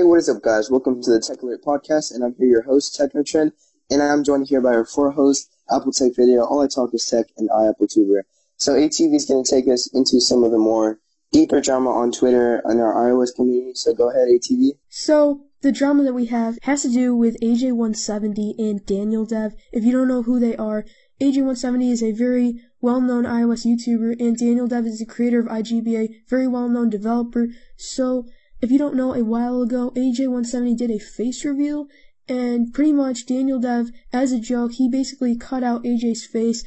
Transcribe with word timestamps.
Hey, 0.00 0.06
what 0.06 0.18
is 0.18 0.30
up, 0.30 0.40
guys? 0.40 0.70
Welcome 0.70 1.02
to 1.02 1.10
the 1.10 1.20
Tech 1.20 1.42
Alert 1.42 1.62
Podcast, 1.62 2.14
and 2.14 2.24
I'm 2.24 2.34
here, 2.38 2.48
your 2.48 2.62
host, 2.62 2.98
TechnoTrend, 2.98 3.52
and 3.90 4.02
I'm 4.02 4.24
joined 4.24 4.48
here 4.48 4.62
by 4.62 4.70
our 4.70 4.86
four 4.86 5.10
hosts, 5.10 5.50
Apple 5.70 5.92
Tech 5.92 6.12
Video, 6.16 6.42
All 6.42 6.62
I 6.62 6.68
Talk 6.68 6.94
is 6.94 7.04
Tech, 7.04 7.26
and 7.36 7.50
iAppleTuber. 7.50 8.22
So 8.56 8.72
ATV 8.72 9.14
is 9.14 9.26
going 9.26 9.44
to 9.44 9.50
take 9.50 9.68
us 9.68 9.90
into 9.92 10.18
some 10.18 10.42
of 10.42 10.52
the 10.52 10.58
more 10.58 11.00
deeper 11.32 11.60
drama 11.60 11.90
on 11.90 12.12
Twitter 12.12 12.62
and 12.64 12.80
our 12.80 12.94
iOS 12.94 13.34
community. 13.36 13.74
So 13.74 13.92
go 13.92 14.08
ahead, 14.08 14.28
ATV. 14.28 14.70
So 14.88 15.42
the 15.60 15.70
drama 15.70 16.02
that 16.04 16.14
we 16.14 16.24
have 16.28 16.56
has 16.62 16.80
to 16.80 16.88
do 16.88 17.14
with 17.14 17.38
AJ170 17.42 18.58
and 18.58 18.86
Daniel 18.86 19.26
Dev. 19.26 19.52
If 19.70 19.84
you 19.84 19.92
don't 19.92 20.08
know 20.08 20.22
who 20.22 20.40
they 20.40 20.56
are, 20.56 20.86
AJ170 21.20 21.90
is 21.90 22.02
a 22.02 22.12
very 22.12 22.58
well-known 22.80 23.24
iOS 23.24 23.66
YouTuber, 23.66 24.18
and 24.18 24.38
Daniel 24.38 24.66
Dev 24.66 24.86
is 24.86 25.00
the 25.00 25.04
creator 25.04 25.40
of 25.40 25.46
iGBA, 25.48 26.26
very 26.26 26.46
well-known 26.46 26.88
developer. 26.88 27.48
So 27.76 28.24
if 28.60 28.70
you 28.70 28.78
don't 28.78 28.94
know, 28.94 29.14
a 29.14 29.24
while 29.24 29.62
ago, 29.62 29.90
AJ170 29.96 30.76
did 30.76 30.90
a 30.90 30.98
face 30.98 31.44
reveal, 31.44 31.88
and 32.28 32.72
pretty 32.72 32.92
much 32.92 33.26
Daniel 33.26 33.58
Dev, 33.58 33.90
as 34.12 34.32
a 34.32 34.38
joke, 34.38 34.72
he 34.72 34.88
basically 34.88 35.36
cut 35.36 35.64
out 35.64 35.84
AJ's 35.84 36.26
face, 36.26 36.64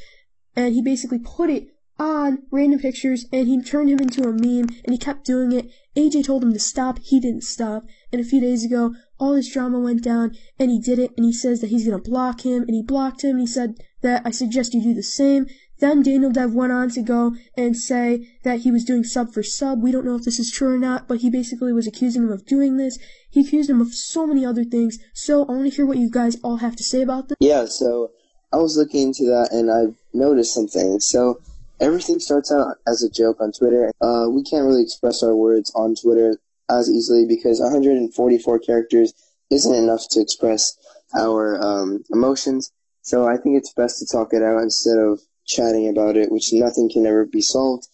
and 0.56 0.74
he 0.74 0.82
basically 0.82 1.18
put 1.18 1.50
it 1.50 1.68
on 1.98 2.42
random 2.50 2.80
pictures, 2.80 3.26
and 3.32 3.46
he 3.46 3.62
turned 3.62 3.88
him 3.88 4.00
into 4.00 4.28
a 4.28 4.32
meme, 4.32 4.68
and 4.84 4.90
he 4.90 4.98
kept 4.98 5.24
doing 5.24 5.52
it. 5.52 5.70
AJ 5.96 6.24
told 6.24 6.42
him 6.42 6.52
to 6.52 6.58
stop, 6.58 6.98
he 6.98 7.20
didn't 7.20 7.44
stop, 7.44 7.86
and 8.10 8.20
a 8.20 8.24
few 8.24 8.40
days 8.40 8.64
ago, 8.64 8.94
all 9.20 9.34
this 9.34 9.52
drama 9.52 9.78
went 9.78 10.02
down, 10.02 10.36
and 10.58 10.70
he 10.70 10.80
did 10.80 10.98
it, 10.98 11.12
and 11.16 11.24
he 11.24 11.32
says 11.32 11.60
that 11.60 11.70
he's 11.70 11.86
gonna 11.86 12.02
block 12.02 12.40
him, 12.40 12.62
and 12.62 12.74
he 12.74 12.82
blocked 12.82 13.22
him, 13.22 13.32
and 13.32 13.40
he 13.40 13.46
said 13.46 13.76
that 14.02 14.22
I 14.24 14.32
suggest 14.32 14.74
you 14.74 14.82
do 14.82 14.92
the 14.92 15.02
same. 15.02 15.46
Then 15.80 16.02
Daniel 16.02 16.30
Dev 16.30 16.54
went 16.54 16.72
on 16.72 16.90
to 16.90 17.02
go 17.02 17.34
and 17.56 17.76
say 17.76 18.28
that 18.42 18.60
he 18.60 18.70
was 18.70 18.84
doing 18.84 19.04
sub 19.04 19.32
for 19.32 19.42
sub. 19.42 19.82
We 19.82 19.90
don't 19.90 20.06
know 20.06 20.16
if 20.16 20.24
this 20.24 20.38
is 20.38 20.50
true 20.50 20.74
or 20.74 20.78
not, 20.78 21.08
but 21.08 21.18
he 21.18 21.30
basically 21.30 21.72
was 21.72 21.86
accusing 21.86 22.22
him 22.22 22.32
of 22.32 22.46
doing 22.46 22.76
this. 22.76 22.98
He 23.30 23.40
accused 23.40 23.70
him 23.70 23.80
of 23.80 23.92
so 23.92 24.26
many 24.26 24.46
other 24.46 24.64
things. 24.64 24.98
So 25.12 25.42
I 25.42 25.52
want 25.52 25.70
to 25.70 25.74
hear 25.74 25.86
what 25.86 25.98
you 25.98 26.10
guys 26.10 26.36
all 26.42 26.58
have 26.58 26.76
to 26.76 26.84
say 26.84 27.02
about 27.02 27.28
this. 27.28 27.36
Yeah, 27.40 27.64
so 27.66 28.12
I 28.52 28.56
was 28.56 28.76
looking 28.76 29.08
into 29.08 29.24
that 29.24 29.48
and 29.50 29.70
I 29.70 29.96
noticed 30.12 30.54
something. 30.54 31.00
So 31.00 31.40
everything 31.80 32.20
starts 32.20 32.52
out 32.52 32.76
as 32.86 33.02
a 33.02 33.10
joke 33.10 33.38
on 33.40 33.52
Twitter. 33.52 33.92
Uh, 34.00 34.28
we 34.30 34.44
can't 34.44 34.64
really 34.64 34.82
express 34.82 35.22
our 35.22 35.34
words 35.34 35.72
on 35.74 35.96
Twitter 35.96 36.38
as 36.70 36.88
easily 36.88 37.26
because 37.26 37.60
144 37.60 38.58
characters 38.60 39.12
isn't 39.50 39.74
enough 39.74 40.02
to 40.10 40.20
express 40.20 40.76
our 41.18 41.60
um, 41.62 42.04
emotions. 42.12 42.72
So 43.02 43.26
I 43.26 43.36
think 43.36 43.58
it's 43.58 43.72
best 43.72 43.98
to 43.98 44.06
talk 44.06 44.32
it 44.32 44.42
out 44.42 44.62
instead 44.62 44.98
of 44.98 45.20
chatting 45.46 45.88
about 45.88 46.16
it, 46.16 46.30
which 46.30 46.52
nothing 46.52 46.90
can 46.90 47.06
ever 47.06 47.24
be 47.24 47.40
solved, 47.40 47.88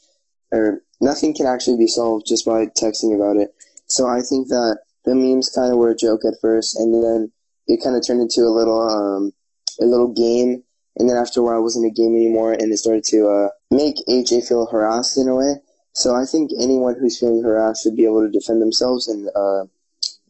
or 0.53 0.83
nothing 1.01 1.35
can 1.35 1.47
actually 1.47 1.77
be 1.77 1.87
solved 1.87 2.27
just 2.27 2.45
by 2.45 2.67
texting 2.67 3.15
about 3.15 3.37
it. 3.37 3.55
So 3.87 4.07
I 4.07 4.21
think 4.21 4.49
that 4.49 4.81
the 5.05 5.15
memes 5.15 5.51
kind 5.55 5.73
of 5.73 5.79
were 5.79 5.91
a 5.91 5.97
joke 5.97 6.21
at 6.25 6.41
first, 6.41 6.79
and 6.79 6.95
then 6.95 7.33
it 7.67 7.83
kind 7.83 7.97
of 7.97 8.07
turned 8.07 8.21
into 8.21 8.43
a 8.43 8.53
little, 8.53 8.81
um, 8.81 9.33
a 9.81 9.85
little 9.85 10.13
game, 10.13 10.63
and 10.97 11.09
then 11.09 11.17
after 11.17 11.41
a 11.41 11.43
while 11.43 11.59
it 11.59 11.63
wasn't 11.63 11.87
a 11.87 11.91
game 11.91 12.15
anymore, 12.15 12.53
and 12.53 12.73
it 12.73 12.79
started 12.79 13.05
to, 13.05 13.29
uh, 13.29 13.49
make 13.71 13.97
AJ 14.09 14.47
feel 14.47 14.67
harassed 14.67 15.17
in 15.17 15.29
a 15.29 15.35
way. 15.35 15.55
So 15.93 16.15
I 16.15 16.25
think 16.25 16.51
anyone 16.59 16.97
who's 16.99 17.19
feeling 17.19 17.43
harassed 17.43 17.83
should 17.83 17.97
be 17.97 18.05
able 18.05 18.23
to 18.23 18.31
defend 18.31 18.61
themselves 18.61 19.09
in, 19.09 19.29
uh, 19.35 19.65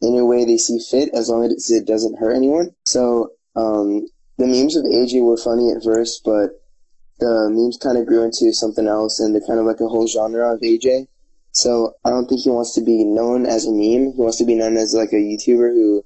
any 0.03 0.21
way 0.21 0.45
they 0.45 0.57
see 0.57 0.79
fit, 0.79 1.09
as 1.13 1.29
long 1.29 1.45
as 1.45 1.69
it 1.69 1.85
doesn't 1.85 2.17
hurt 2.17 2.35
anyone. 2.35 2.73
So, 2.85 3.33
um, 3.55 4.07
the 4.37 4.47
memes 4.47 4.75
of 4.75 4.85
AJ 4.85 5.21
were 5.21 5.37
funny 5.37 5.71
at 5.71 5.83
first, 5.83 6.23
but 6.23 6.60
the 7.21 7.49
memes 7.49 7.77
kind 7.77 7.97
of 7.97 8.07
grew 8.07 8.23
into 8.23 8.51
something 8.51 8.87
else, 8.87 9.19
and 9.19 9.33
they're 9.33 9.47
kind 9.47 9.59
of 9.59 9.65
like 9.65 9.79
a 9.79 9.87
whole 9.87 10.07
genre 10.07 10.53
of 10.53 10.59
AJ. 10.61 11.07
So 11.53 11.93
I 12.03 12.09
don't 12.09 12.27
think 12.27 12.41
he 12.41 12.49
wants 12.49 12.73
to 12.75 12.81
be 12.81 13.05
known 13.05 13.45
as 13.45 13.65
a 13.65 13.71
meme. 13.71 14.11
He 14.11 14.21
wants 14.21 14.37
to 14.37 14.45
be 14.45 14.55
known 14.55 14.75
as 14.75 14.93
like 14.93 15.13
a 15.13 15.21
YouTuber 15.21 15.71
who 15.71 16.03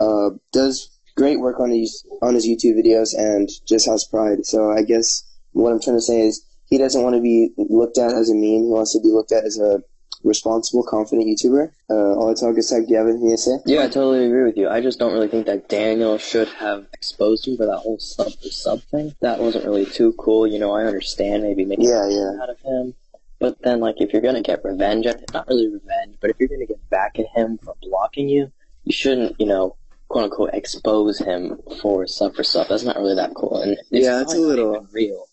uh, 0.00 0.30
does 0.52 0.90
great 1.16 1.40
work 1.40 1.60
on 1.60 1.70
his 1.70 2.04
on 2.22 2.34
his 2.34 2.46
YouTube 2.46 2.76
videos 2.76 3.14
and 3.16 3.48
just 3.66 3.86
has 3.86 4.04
pride. 4.04 4.44
So 4.44 4.70
I 4.70 4.82
guess 4.82 5.24
what 5.52 5.72
I'm 5.72 5.80
trying 5.80 5.96
to 5.96 6.02
say 6.02 6.22
is 6.22 6.44
he 6.66 6.78
doesn't 6.78 7.02
want 7.02 7.16
to 7.16 7.22
be 7.22 7.50
looked 7.56 7.98
at 7.98 8.12
as 8.12 8.30
a 8.30 8.34
meme. 8.34 8.66
He 8.66 8.70
wants 8.70 8.92
to 8.94 9.00
be 9.00 9.08
looked 9.08 9.32
at 9.32 9.44
as 9.44 9.58
a 9.58 9.82
responsible, 10.24 10.82
confident 10.82 11.28
YouTuber. 11.28 11.70
Uh, 11.90 11.94
all 12.16 12.30
I 12.30 12.34
talk 12.34 12.56
is 12.58 12.68
tech. 12.68 12.86
Do 12.86 12.92
you 12.92 12.98
have 12.98 13.06
anything 13.08 13.30
to 13.30 13.38
say? 13.38 13.58
Yeah, 13.66 13.82
I 13.84 13.88
totally 13.88 14.26
agree 14.26 14.44
with 14.44 14.56
you. 14.56 14.68
I 14.68 14.80
just 14.80 14.98
don't 14.98 15.12
really 15.12 15.28
think 15.28 15.46
that 15.46 15.68
Daniel 15.68 16.18
should 16.18 16.48
have 16.48 16.86
exposed 16.92 17.46
him 17.46 17.56
for 17.56 17.66
that 17.66 17.78
whole 17.78 17.98
sub 17.98 18.32
for 18.32 18.48
sub 18.48 18.82
thing. 18.90 19.14
That 19.20 19.38
wasn't 19.40 19.64
really 19.64 19.86
too 19.86 20.12
cool. 20.18 20.46
You 20.46 20.58
know, 20.58 20.72
I 20.72 20.84
understand 20.84 21.42
maybe 21.42 21.64
making 21.64 21.86
Yeah, 21.88 22.08
yeah. 22.08 22.38
out 22.42 22.50
of 22.50 22.58
him. 22.60 22.94
But 23.40 23.62
then, 23.62 23.78
like, 23.80 24.00
if 24.00 24.12
you're 24.12 24.22
gonna 24.22 24.42
get 24.42 24.64
revenge, 24.64 25.06
not 25.32 25.46
really 25.48 25.68
revenge, 25.68 26.16
but 26.20 26.30
if 26.30 26.36
you're 26.40 26.48
gonna 26.48 26.66
get 26.66 26.90
back 26.90 27.18
at 27.20 27.26
him 27.28 27.58
for 27.58 27.74
blocking 27.82 28.28
you, 28.28 28.50
you 28.84 28.92
shouldn't, 28.92 29.36
you 29.40 29.46
know, 29.46 29.76
quote 30.08 30.24
unquote, 30.24 30.50
expose 30.54 31.18
him 31.18 31.60
for 31.80 32.06
sub 32.06 32.34
for 32.34 32.42
sub. 32.42 32.66
That's 32.68 32.82
not 32.82 32.96
really 32.96 33.14
that 33.14 33.34
cool. 33.34 33.60
And 33.62 33.72
it's 33.72 33.82
Yeah, 33.92 34.22
it's 34.22 34.34
a 34.34 34.38
little- 34.38 34.74
even 34.74 34.88
real. 34.92 35.24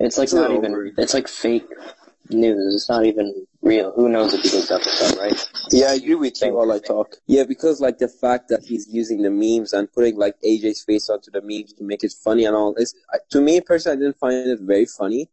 It's 0.00 0.18
like 0.18 0.24
It's 0.24 0.34
not 0.34 0.50
even. 0.50 0.72
over. 0.72 0.90
It's 0.98 1.14
like 1.14 1.28
fake 1.28 1.66
news. 2.30 2.74
It's 2.74 2.88
not 2.88 3.04
even 3.04 3.46
real. 3.64 3.92
Who 3.92 4.08
knows 4.08 4.34
if 4.34 4.42
he 4.42 4.50
did 4.50 4.62
sub 4.64 4.82
for 4.82 4.90
sub, 4.90 5.18
right? 5.18 5.50
Yeah, 5.70 5.86
I 5.86 5.94
agree 5.94 6.14
with 6.14 6.40
you. 6.42 6.56
All 6.56 6.70
I 6.70 6.78
talk. 6.78 7.16
Yeah, 7.26 7.44
because 7.44 7.80
like 7.80 7.98
the 7.98 8.08
fact 8.08 8.48
that 8.48 8.62
he's 8.64 8.86
using 8.90 9.22
the 9.22 9.30
memes 9.30 9.72
and 9.72 9.92
putting 9.92 10.16
like 10.16 10.34
AJ's 10.44 10.82
face 10.82 11.08
onto 11.08 11.30
the 11.30 11.40
memes 11.42 11.72
to 11.74 11.84
make 11.84 12.04
it 12.04 12.12
funny 12.12 12.44
and 12.44 12.54
all 12.54 12.74
this, 12.74 12.94
to 13.30 13.40
me 13.40 13.60
personally, 13.60 13.96
I 13.98 14.00
didn't 14.00 14.18
find 14.18 14.34
it 14.34 14.60
very 14.60 14.86
funny. 14.86 15.28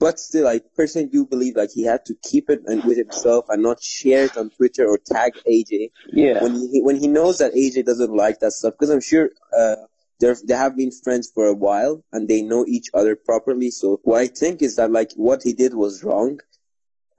But 0.00 0.20
still, 0.20 0.46
I 0.46 0.60
personally 0.76 1.08
do 1.08 1.26
believe 1.26 1.56
like 1.56 1.70
he 1.72 1.84
had 1.84 2.04
to 2.04 2.14
keep 2.22 2.50
it 2.50 2.60
and 2.66 2.84
with 2.84 2.98
himself 2.98 3.46
and 3.48 3.62
not 3.62 3.82
share 3.82 4.26
it 4.26 4.36
on 4.36 4.50
Twitter 4.50 4.86
or 4.86 4.98
tag 4.98 5.32
AJ 5.48 5.90
Yeah. 6.12 6.42
when 6.42 6.54
he 6.54 6.80
when 6.82 6.96
he 6.96 7.08
knows 7.08 7.38
that 7.38 7.54
AJ 7.54 7.84
doesn't 7.86 8.14
like 8.14 8.38
that 8.40 8.52
stuff. 8.52 8.74
Because 8.74 8.90
I'm 8.90 9.00
sure 9.00 9.30
uh, 9.56 9.76
they 10.20 10.32
they 10.46 10.54
have 10.54 10.76
been 10.76 10.92
friends 10.92 11.30
for 11.34 11.46
a 11.46 11.54
while 11.54 12.04
and 12.12 12.28
they 12.28 12.42
know 12.42 12.64
each 12.68 12.90
other 12.94 13.16
properly. 13.16 13.70
So 13.70 13.98
what 14.04 14.20
I 14.20 14.28
think 14.28 14.62
is 14.62 14.76
that 14.76 14.92
like 14.92 15.10
what 15.16 15.42
he 15.42 15.52
did 15.52 15.74
was 15.74 16.04
wrong, 16.04 16.38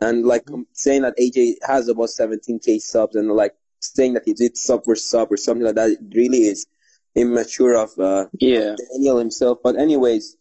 and 0.02 0.26
like 0.26 0.50
um, 0.52 0.66
saying 0.74 1.02
that 1.04 1.18
AJ 1.18 1.56
has 1.68 1.88
about 1.88 2.10
17k 2.10 2.80
subs 2.80 3.16
and 3.16 3.30
like 3.32 3.56
saying 3.80 4.14
that 4.14 4.24
he 4.26 4.34
did 4.34 4.58
sub 4.58 4.86
for 4.86 4.96
sub 4.96 5.32
or 5.32 5.38
something 5.38 5.66
like 5.66 5.76
that 5.76 5.98
really 6.14 6.40
is 6.40 6.68
immature 7.16 7.76
of 7.78 7.98
uh, 8.00 8.26
yeah. 8.40 8.76
Daniel 8.94 9.18
himself. 9.18 9.60
But 9.64 9.76
anyways, 9.78 10.38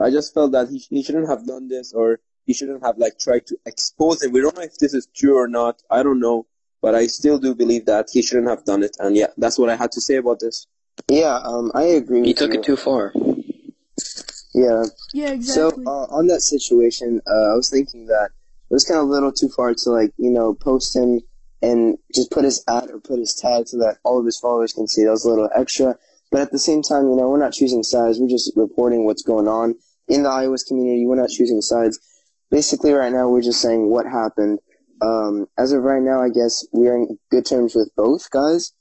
I 0.00 0.10
just 0.10 0.34
felt 0.34 0.52
that 0.52 0.68
he, 0.68 0.78
he 0.78 1.02
shouldn't 1.02 1.28
have 1.28 1.46
done 1.46 1.68
this 1.68 1.92
or 1.92 2.20
he 2.46 2.54
shouldn't 2.54 2.84
have 2.84 2.98
like 2.98 3.18
tried 3.18 3.46
to 3.46 3.56
expose 3.66 4.22
him. 4.22 4.32
We 4.32 4.40
don't 4.40 4.56
know 4.56 4.62
if 4.62 4.78
this 4.78 4.94
is 4.94 5.08
true 5.14 5.36
or 5.36 5.48
not. 5.48 5.82
I 5.90 6.02
don't 6.02 6.20
know. 6.20 6.46
But 6.82 6.94
I 6.94 7.06
still 7.06 7.38
do 7.38 7.54
believe 7.54 7.86
that 7.86 8.10
he 8.12 8.22
shouldn't 8.22 8.48
have 8.48 8.64
done 8.64 8.82
it. 8.82 8.96
And 9.00 9.16
yeah, 9.16 9.28
that's 9.38 9.58
what 9.58 9.70
I 9.70 9.76
had 9.76 9.90
to 9.92 10.00
say 10.00 10.16
about 10.16 10.40
this. 10.40 10.66
Yeah, 11.10 11.40
um, 11.42 11.72
I 11.74 11.82
agree. 11.84 12.22
He 12.22 12.28
with 12.28 12.36
took 12.36 12.52
you. 12.52 12.60
it 12.60 12.64
too 12.64 12.76
far. 12.76 13.12
Yeah. 14.54 14.84
Yeah, 15.12 15.28
So 15.40 15.68
exactly. 15.68 15.84
uh, 15.86 16.06
on 16.10 16.26
that 16.28 16.40
situation, 16.42 17.20
uh, 17.26 17.52
I 17.52 17.56
was 17.56 17.70
thinking 17.70 18.06
that 18.06 18.30
it 18.68 18.74
was 18.74 18.84
kind 18.84 19.00
of 19.00 19.08
a 19.08 19.10
little 19.10 19.32
too 19.32 19.48
far 19.48 19.74
to 19.74 19.90
like 19.90 20.12
you 20.18 20.30
know 20.30 20.54
post 20.54 20.94
him 20.94 21.20
and 21.62 21.98
just 22.14 22.30
put 22.30 22.44
his 22.44 22.62
ad 22.68 22.90
or 22.90 23.00
put 23.00 23.18
his 23.18 23.34
tag 23.34 23.66
so 23.66 23.78
that 23.78 23.98
all 24.04 24.18
of 24.18 24.26
his 24.26 24.38
followers 24.38 24.72
can 24.72 24.86
see. 24.86 25.04
That 25.04 25.10
was 25.10 25.24
a 25.24 25.30
little 25.30 25.48
extra. 25.54 25.96
But 26.30 26.40
at 26.40 26.52
the 26.52 26.58
same 26.58 26.82
time, 26.82 27.08
you 27.08 27.16
know, 27.16 27.30
we're 27.30 27.40
not 27.40 27.52
choosing 27.52 27.82
sides. 27.82 28.18
We're 28.18 28.28
just 28.28 28.52
reporting 28.56 29.04
what's 29.04 29.22
going 29.22 29.48
on 29.48 29.74
in 30.08 30.22
the 30.22 30.28
iOS 30.28 30.66
community. 30.66 31.06
We're 31.06 31.20
not 31.20 31.30
choosing 31.30 31.62
sides. 31.62 31.98
Basically, 32.50 32.92
right 32.92 33.12
now, 33.12 33.28
we're 33.28 33.42
just 33.42 33.60
saying 33.60 33.88
what 33.88 34.06
happened. 34.06 34.58
Um, 35.00 35.46
as 35.58 35.72
of 35.72 35.82
right 35.82 36.02
now, 36.02 36.22
I 36.22 36.28
guess 36.28 36.66
we're 36.72 36.96
in 36.96 37.18
good 37.30 37.46
terms 37.46 37.74
with 37.74 37.90
both 37.96 38.30
guys. 38.30 38.72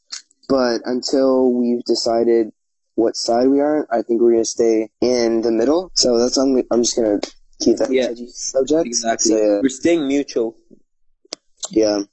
But 0.48 0.82
until 0.86 1.52
we've 1.52 1.84
decided 1.84 2.52
what 2.96 3.16
side 3.16 3.48
we 3.48 3.60
are, 3.60 3.88
I 3.92 4.02
think 4.02 4.22
we're 4.22 4.32
gonna 4.32 4.46
stay 4.46 4.90
in 5.02 5.42
the 5.42 5.52
middle. 5.52 5.92
So 5.96 6.20
that's 6.20 6.38
I'm, 6.38 6.62
I'm 6.72 6.84
just 6.84 6.96
gonna 6.96 7.20
keep 7.62 7.78
that 7.78 7.92
Yeah. 7.92 8.14
subject. 8.28 8.86
Exactly. 8.88 9.32
So, 9.32 9.60
We're 9.64 9.70
staying 9.70 10.08
mutual. 10.08 10.56
yeah, 11.72 12.04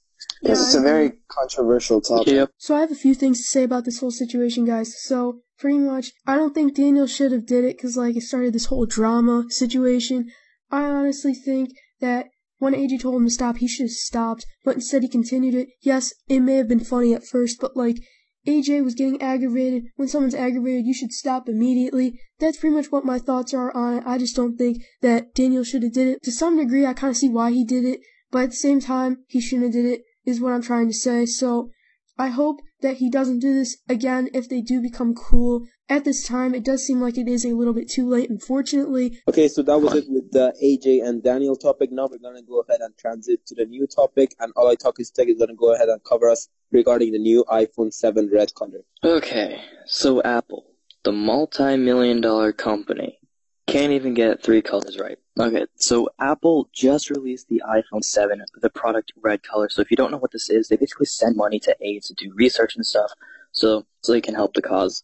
because 0.40 0.58
Yeah, 0.58 0.64
it's 0.64 0.74
a 0.74 0.80
very 0.80 1.12
controversial 1.28 2.00
topic. 2.00 2.34
Yep. 2.34 2.50
So 2.58 2.74
I 2.76 2.80
have 2.80 2.92
a 2.92 2.96
few 2.96 3.14
things 3.14 3.38
to 3.38 3.44
say 3.44 3.62
about 3.64 3.84
this 3.84 3.98
whole 4.00 4.10
situation, 4.10 4.64
guys. 4.64 4.94
So 5.02 5.40
pretty 5.58 5.78
much, 5.78 6.12
I 6.26 6.36
don't 6.36 6.54
think 6.54 6.74
Daniel 6.74 7.06
should 7.06 7.32
have 7.32 7.46
did 7.46 7.64
it 7.64 7.76
because 7.76 7.96
like 7.96 8.16
it 8.16 8.22
started 8.22 8.52
this 8.52 8.66
whole 8.66 8.86
drama 8.86 9.44
situation. 9.50 10.30
I 10.70 10.82
honestly 10.84 11.34
think 11.34 11.70
that 12.00 12.26
when 12.58 12.74
AJ 12.74 13.00
told 13.00 13.16
him 13.16 13.24
to 13.26 13.30
stop, 13.30 13.56
he 13.58 13.68
should 13.68 13.84
have 13.84 13.90
stopped, 13.90 14.46
but 14.64 14.76
instead 14.76 15.02
he 15.02 15.08
continued 15.08 15.54
it. 15.54 15.68
Yes, 15.82 16.12
it 16.28 16.40
may 16.40 16.56
have 16.56 16.68
been 16.68 16.80
funny 16.84 17.12
at 17.14 17.26
first, 17.26 17.60
but 17.60 17.76
like 17.76 17.98
AJ 18.46 18.82
was 18.82 18.94
getting 18.94 19.22
aggravated. 19.22 19.84
When 19.96 20.08
someone's 20.08 20.34
aggravated, 20.34 20.86
you 20.86 20.94
should 20.94 21.12
stop 21.12 21.48
immediately. 21.48 22.18
That's 22.40 22.56
pretty 22.56 22.74
much 22.74 22.90
what 22.90 23.04
my 23.04 23.18
thoughts 23.18 23.54
are 23.54 23.74
on 23.76 23.98
it. 23.98 24.04
I 24.06 24.18
just 24.18 24.34
don't 24.34 24.56
think 24.56 24.82
that 25.00 25.34
Daniel 25.34 25.64
should 25.64 25.82
have 25.84 25.92
did 25.92 26.08
it. 26.08 26.22
To 26.24 26.32
some 26.32 26.56
degree, 26.56 26.84
I 26.84 26.92
kind 26.92 27.10
of 27.10 27.16
see 27.16 27.28
why 27.28 27.52
he 27.52 27.64
did 27.64 27.84
it, 27.84 28.00
but 28.30 28.44
at 28.44 28.50
the 28.50 28.56
same 28.56 28.80
time, 28.80 29.24
he 29.28 29.40
shouldn't 29.40 29.74
have 29.74 29.84
did 29.84 29.86
it. 29.86 30.02
Is 30.24 30.40
what 30.40 30.52
I'm 30.52 30.62
trying 30.62 30.86
to 30.86 30.94
say. 30.94 31.26
So 31.26 31.70
I 32.16 32.28
hope 32.28 32.60
that 32.82 32.98
he 32.98 33.08
doesn't 33.10 33.38
do 33.38 33.54
this 33.54 33.78
again 33.88 34.28
if 34.34 34.48
they 34.48 34.60
do 34.60 34.80
become 34.80 35.14
cool. 35.14 35.66
At 35.88 36.04
this 36.04 36.26
time, 36.26 36.54
it 36.54 36.64
does 36.64 36.84
seem 36.86 37.00
like 37.00 37.18
it 37.18 37.28
is 37.28 37.44
a 37.44 37.54
little 37.54 37.74
bit 37.74 37.88
too 37.90 38.08
late, 38.08 38.30
unfortunately. 38.30 39.18
Okay, 39.28 39.48
so 39.48 39.62
that 39.62 39.78
was 39.78 39.94
it 39.94 40.04
with 40.08 40.30
the 40.30 40.54
AJ 40.62 41.06
and 41.06 41.22
Daniel 41.22 41.56
topic. 41.56 41.90
Now 41.92 42.08
we're 42.10 42.18
gonna 42.18 42.42
go 42.42 42.60
ahead 42.60 42.80
and 42.80 42.96
transit 42.96 43.46
to 43.46 43.54
the 43.54 43.64
new 43.64 43.86
topic, 43.86 44.34
and 44.38 44.52
all 44.56 44.68
I 44.68 44.74
talk 44.74 45.00
is 45.00 45.10
tech 45.10 45.28
is 45.28 45.38
gonna 45.38 45.54
go 45.54 45.74
ahead 45.74 45.88
and 45.88 46.02
cover 46.04 46.28
us 46.28 46.48
regarding 46.70 47.12
the 47.12 47.18
new 47.18 47.44
iPhone 47.48 47.92
7 47.92 48.30
red 48.32 48.54
color. 48.54 48.84
Okay, 49.04 49.60
so 49.86 50.22
Apple, 50.22 50.64
the 51.04 51.12
multi-million 51.12 52.20
dollar 52.20 52.52
company, 52.52 53.18
can't 53.66 53.92
even 53.92 54.14
get 54.14 54.42
three 54.42 54.62
colors 54.62 54.98
right. 54.98 55.18
Okay, 55.38 55.64
so 55.76 56.10
Apple 56.18 56.68
just 56.74 57.08
released 57.08 57.48
the 57.48 57.62
iPhone 57.66 58.04
7, 58.04 58.42
the 58.60 58.68
product 58.68 59.12
red 59.22 59.42
color. 59.42 59.70
So 59.70 59.80
if 59.80 59.90
you 59.90 59.96
don't 59.96 60.10
know 60.10 60.18
what 60.18 60.30
this 60.32 60.50
is, 60.50 60.68
they 60.68 60.76
basically 60.76 61.06
send 61.06 61.36
money 61.36 61.58
to 61.60 61.76
AIDS 61.80 62.08
to 62.08 62.14
do 62.14 62.32
research 62.34 62.76
and 62.76 62.84
stuff, 62.84 63.10
so 63.52 63.86
so 64.02 64.12
they 64.12 64.20
can 64.20 64.34
help 64.34 64.52
the 64.52 64.60
cause. 64.60 65.02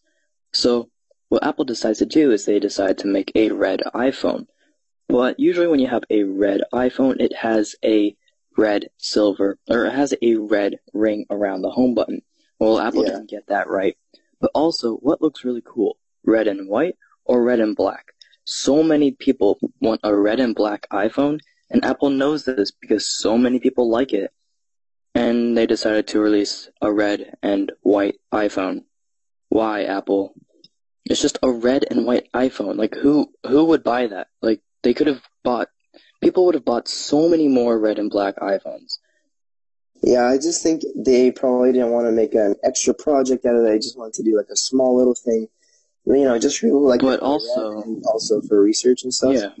So 0.53 0.89
what 1.29 1.43
Apple 1.43 1.65
decides 1.65 1.99
to 1.99 2.05
do 2.05 2.31
is 2.31 2.45
they 2.45 2.59
decide 2.59 2.99
to 2.99 3.07
make 3.07 3.31
a 3.33 3.49
red 3.49 3.81
iPhone. 3.95 4.45
But 5.07 5.39
usually 5.39 5.67
when 5.67 5.79
you 5.79 5.87
have 5.87 6.03
a 6.11 6.23
red 6.23 6.61
iPhone, 6.73 7.19
it 7.19 7.35
has 7.35 7.75
a 7.83 8.15
red 8.55 8.89
silver, 8.97 9.57
or 9.67 9.85
it 9.85 9.93
has 9.93 10.13
a 10.21 10.35
red 10.35 10.79
ring 10.93 11.25
around 11.31 11.61
the 11.63 11.71
home 11.71 11.95
button. 11.95 12.21
Well, 12.59 12.79
Apple 12.79 13.03
Yeah. 13.03 13.13
didn't 13.13 13.29
get 13.29 13.47
that 13.47 13.67
right. 13.67 13.97
But 14.39 14.51
also, 14.53 14.97
what 14.97 15.21
looks 15.21 15.43
really 15.43 15.63
cool? 15.65 15.97
Red 16.23 16.47
and 16.47 16.69
white 16.69 16.97
or 17.25 17.43
red 17.43 17.59
and 17.59 17.75
black? 17.75 18.13
So 18.51 18.81
many 18.81 19.11
people 19.11 19.59
want 19.79 20.01
a 20.03 20.15
red 20.15 20.39
and 20.39 20.55
black 20.55 20.87
iPhone, 20.91 21.39
and 21.69 21.85
Apple 21.85 22.09
knows 22.09 22.45
this 22.45 22.71
because 22.71 23.05
so 23.05 23.37
many 23.37 23.59
people 23.59 23.91
like 23.91 24.11
it. 24.11 24.33
And 25.13 25.55
they 25.55 25.67
decided 25.67 26.07
to 26.07 26.19
release 26.19 26.67
a 26.81 26.91
red 26.91 27.35
and 27.43 27.71
white 27.83 28.15
iPhone. 28.33 28.85
Why, 29.49 29.83
Apple? 29.83 30.33
It's 31.05 31.21
just 31.21 31.37
a 31.43 31.51
red 31.51 31.85
and 31.91 32.07
white 32.07 32.27
iPhone. 32.33 32.75
Like 32.75 32.95
who 32.95 33.31
who 33.45 33.65
would 33.65 33.83
buy 33.83 34.07
that? 34.07 34.29
Like 34.41 34.61
they 34.81 34.95
could 34.95 35.07
have 35.07 35.21
bought 35.43 35.69
people 36.19 36.47
would 36.47 36.55
have 36.55 36.65
bought 36.65 36.87
so 36.87 37.29
many 37.29 37.47
more 37.47 37.77
red 37.77 37.99
and 37.99 38.09
black 38.09 38.35
iPhones. 38.37 38.97
Yeah, 40.01 40.25
I 40.25 40.37
just 40.37 40.63
think 40.63 40.81
they 40.95 41.31
probably 41.31 41.71
didn't 41.71 41.91
want 41.91 42.07
to 42.07 42.11
make 42.11 42.33
an 42.33 42.55
extra 42.63 42.95
project 42.95 43.45
out 43.45 43.55
of 43.55 43.63
it. 43.63 43.69
They 43.69 43.77
just 43.77 43.97
wanted 43.97 44.15
to 44.15 44.23
do 44.23 44.35
like 44.35 44.49
a 44.51 44.57
small 44.57 44.97
little 44.97 45.15
thing, 45.15 45.47
you 46.05 46.23
know, 46.23 46.37
just 46.39 46.59
for 46.59 46.67
people 46.67 46.87
like. 46.87 47.01
But 47.01 47.19
also- 47.19 47.83
also 48.05 48.41
for 48.41 48.61
research 48.61 49.03
and 49.03 49.13
stuff. 49.13 49.35
Yeah. 49.35 49.51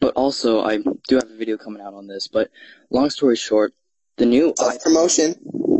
But 0.00 0.14
also 0.16 0.60
I 0.60 0.78
do 0.78 1.14
have 1.16 1.30
a 1.30 1.36
video 1.36 1.56
coming 1.56 1.80
out 1.80 1.94
on 1.94 2.06
this, 2.06 2.28
but 2.28 2.50
long 2.90 3.08
story 3.08 3.36
short, 3.36 3.72
the 4.16 4.26
new 4.26 4.52
Self 4.56 4.82
promotion. 4.82 5.34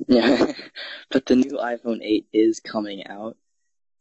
Yeah, 0.09 0.53
but 1.11 1.27
the 1.27 1.37
new 1.37 1.59
iPhone 1.59 2.01
8 2.03 2.27
is 2.33 2.61
coming 2.61 3.07
out, 3.07 3.37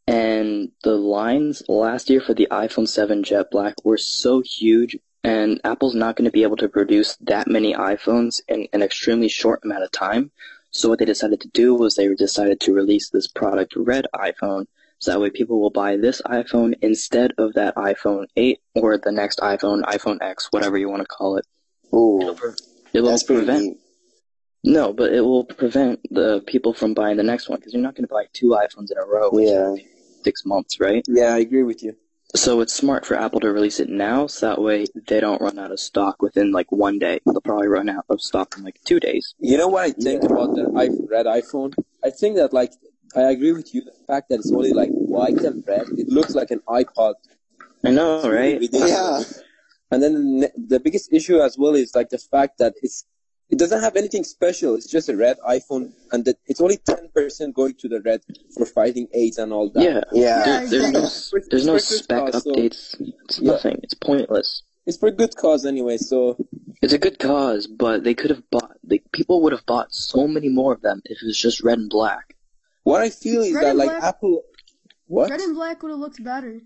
and 0.08 0.72
the 0.84 0.96
lines 0.96 1.64
last 1.68 2.10
year 2.10 2.22
for 2.22 2.34
the 2.34 2.48
iPhone 2.52 2.88
7 2.88 3.24
Jet 3.24 3.52
Black 3.52 3.76
were 3.84 3.98
so 3.98 4.42
huge, 4.42 4.98
and 5.24 5.60
Apple's 5.64 5.96
not 5.96 6.16
going 6.16 6.26
to 6.26 6.32
be 6.32 6.44
able 6.44 6.58
to 6.58 6.70
produce 6.70 7.16
that 7.22 7.48
many 7.48 7.74
iPhones 7.74 8.42
in 8.48 8.68
an 8.74 8.82
extremely 8.82 9.30
short 9.30 9.62
amount 9.64 9.84
of 9.84 9.92
time. 9.92 10.32
So 10.72 10.90
what 10.90 11.00
they 11.00 11.06
decided 11.06 11.42
to 11.42 11.50
do 11.50 11.76
was 11.76 11.96
they 11.96 12.08
decided 12.16 12.60
to 12.62 12.74
release 12.74 13.10
this 13.10 13.28
product 13.28 13.76
red 13.76 14.08
iPhone, 14.16 14.66
so 15.00 15.12
that 15.12 15.20
way 15.20 15.30
people 15.30 15.60
will 15.60 15.70
buy 15.70 15.98
this 15.98 16.22
iPhone 16.26 16.74
instead 16.82 17.34
of 17.38 17.54
that 17.54 17.76
iPhone 17.76 18.26
8 18.38 18.60
or 18.76 18.98
the 18.98 19.12
next 19.12 19.40
iPhone, 19.40 19.82
iPhone 19.84 20.18
X, 20.22 20.48
whatever 20.52 20.78
you 20.78 20.90
want 20.90 21.02
to 21.02 21.08
call 21.08 21.38
it. 21.38 21.46
Ooh, 21.94 22.36
It 22.94 23.02
will 23.02 23.10
that's 23.10 23.24
prevent 23.24 23.78
no, 24.64 24.94
but 24.94 25.12
it 25.12 25.22
will 25.22 25.44
prevent 25.44 26.00
the 26.10 26.42
people 26.48 26.74
from 26.74 26.94
buying 26.94 27.18
the 27.18 27.24
next 27.24 27.50
one 27.50 27.60
because 27.60 27.74
you're 27.74 27.82
not 27.84 27.96
going 27.96 28.08
to 28.08 28.14
buy 28.14 28.26
two 28.32 28.50
iPhones 28.50 28.92
in 28.92 28.98
a 28.98 29.06
row 29.06 29.30
within 29.30 29.76
Yeah. 29.76 29.84
six 30.24 30.46
months, 30.46 30.80
right? 30.80 31.04
Yeah, 31.08 31.34
I 31.36 31.40
agree 31.40 31.64
with 31.64 31.84
you. 31.84 31.98
So 32.36 32.62
it's 32.62 32.74
smart 32.74 33.06
for 33.06 33.16
Apple 33.16 33.42
to 33.42 33.52
release 33.52 33.80
it 33.80 33.90
now, 33.90 34.26
so 34.28 34.48
that 34.48 34.62
way 34.62 34.86
they 35.08 35.20
don't 35.20 35.42
run 35.42 35.60
out 35.60 35.72
of 35.72 35.80
stock 35.80 36.22
within 36.22 36.52
like 36.52 36.72
one 36.72 36.98
day. 36.98 37.20
They'll 37.26 37.42
probably 37.42 37.68
run 37.68 37.90
out 37.90 38.06
of 38.10 38.22
stock 38.22 38.56
in 38.58 38.64
like 38.64 38.80
two 38.86 39.00
days. 39.00 39.36
You 39.38 39.58
know 39.58 39.68
what 39.68 39.84
I 39.84 39.92
think 39.92 40.24
about 40.24 40.56
the 40.56 40.64
iPhone, 40.64 41.12
red 41.12 41.26
iPhone? 41.28 41.74
I 42.04 42.10
think 42.10 42.38
that 42.38 42.54
like 42.54 42.72
I 43.16 43.32
agree 43.32 43.52
with 43.54 43.74
you. 43.74 43.82
The 43.84 43.92
fact 44.08 44.30
that 44.30 44.40
it's 44.40 44.52
only 44.52 44.74
like 44.74 44.90
white 44.90 45.42
and 45.42 45.64
red, 45.68 45.86
it 45.98 46.10
looks 46.10 46.34
like 46.36 46.52
an 46.52 46.62
iPod. 46.68 47.14
I 47.84 47.92
know, 47.92 48.22
right? 48.30 48.60
Ridiculous. 48.60 48.92
Yeah. 49.38 49.44
And 49.92 50.02
then 50.02 50.46
the 50.58 50.80
biggest 50.80 51.14
issue 51.14 51.40
as 51.40 51.58
well 51.58 51.76
is 51.76 51.94
like 51.96 52.10
the 52.10 52.18
fact 52.18 52.58
that 52.60 52.74
it's 52.82 53.06
it 53.50 53.60
doesn't 53.60 53.82
have 53.82 53.96
anything 53.96 54.24
special. 54.24 54.74
It's 54.74 54.90
just 54.90 55.10
a 55.10 55.16
red 55.16 55.38
iPhone, 55.48 55.92
and 56.12 56.26
that 56.26 56.38
it's 56.48 56.60
only 56.62 56.78
ten 56.78 57.10
percent 57.14 57.54
going 57.54 57.76
to 57.76 57.88
the 57.90 58.02
red 58.02 58.22
for 58.58 58.66
fighting 58.66 59.08
AIDS 59.14 59.38
and 59.38 59.54
all 59.54 59.70
that. 59.72 59.84
Yeah. 59.84 60.02
Yeah. 60.12 60.44
There, 60.44 60.68
there's 60.70 60.92
no 60.92 61.40
there's 61.52 61.66
no 61.68 61.76
It's 61.76 61.88
for 61.90 61.94
good 61.96 62.04
spec 62.04 62.20
cause, 62.32 62.44
so- 62.44 62.52
updates. 62.52 62.96
It's 63.26 63.40
Yeah. 63.40 63.52
nothing. 63.52 63.80
It's 63.84 63.94
pointless. 63.94 64.64
It's 64.86 64.98
for 64.98 65.08
a 65.08 65.12
good 65.12 65.36
cause 65.36 65.66
anyway. 65.66 65.98
So 65.98 66.38
It's 66.82 66.94
a 66.94 66.98
good 66.98 67.20
cause, 67.20 67.68
but 67.68 68.04
they 68.04 68.16
could 68.16 68.32
have 68.32 68.50
bought. 68.50 68.72
Like 68.90 69.04
people 69.12 69.42
would 69.44 69.52
have 69.54 69.66
bought 69.68 69.94
so 69.94 70.28
many 70.28 70.50
more 70.50 70.74
of 70.74 70.82
them 70.82 71.02
if 71.06 71.22
it 71.22 71.26
was 71.26 71.38
just 71.38 71.62
red 71.64 71.78
and 71.78 71.90
black. 71.90 72.36
What 72.84 73.02
I 73.02 73.10
feel 73.10 73.42
is 73.42 73.54
Red 73.54 73.66
that 73.66 73.76
like 73.76 73.90
black- 73.90 74.04
Apple, 74.04 74.44
what? 75.08 75.30
Red 75.30 75.42
and 75.42 75.56
black 75.56 75.82
would 75.84 75.90
have 75.92 76.00
looked 76.00 76.24
better. 76.24 76.62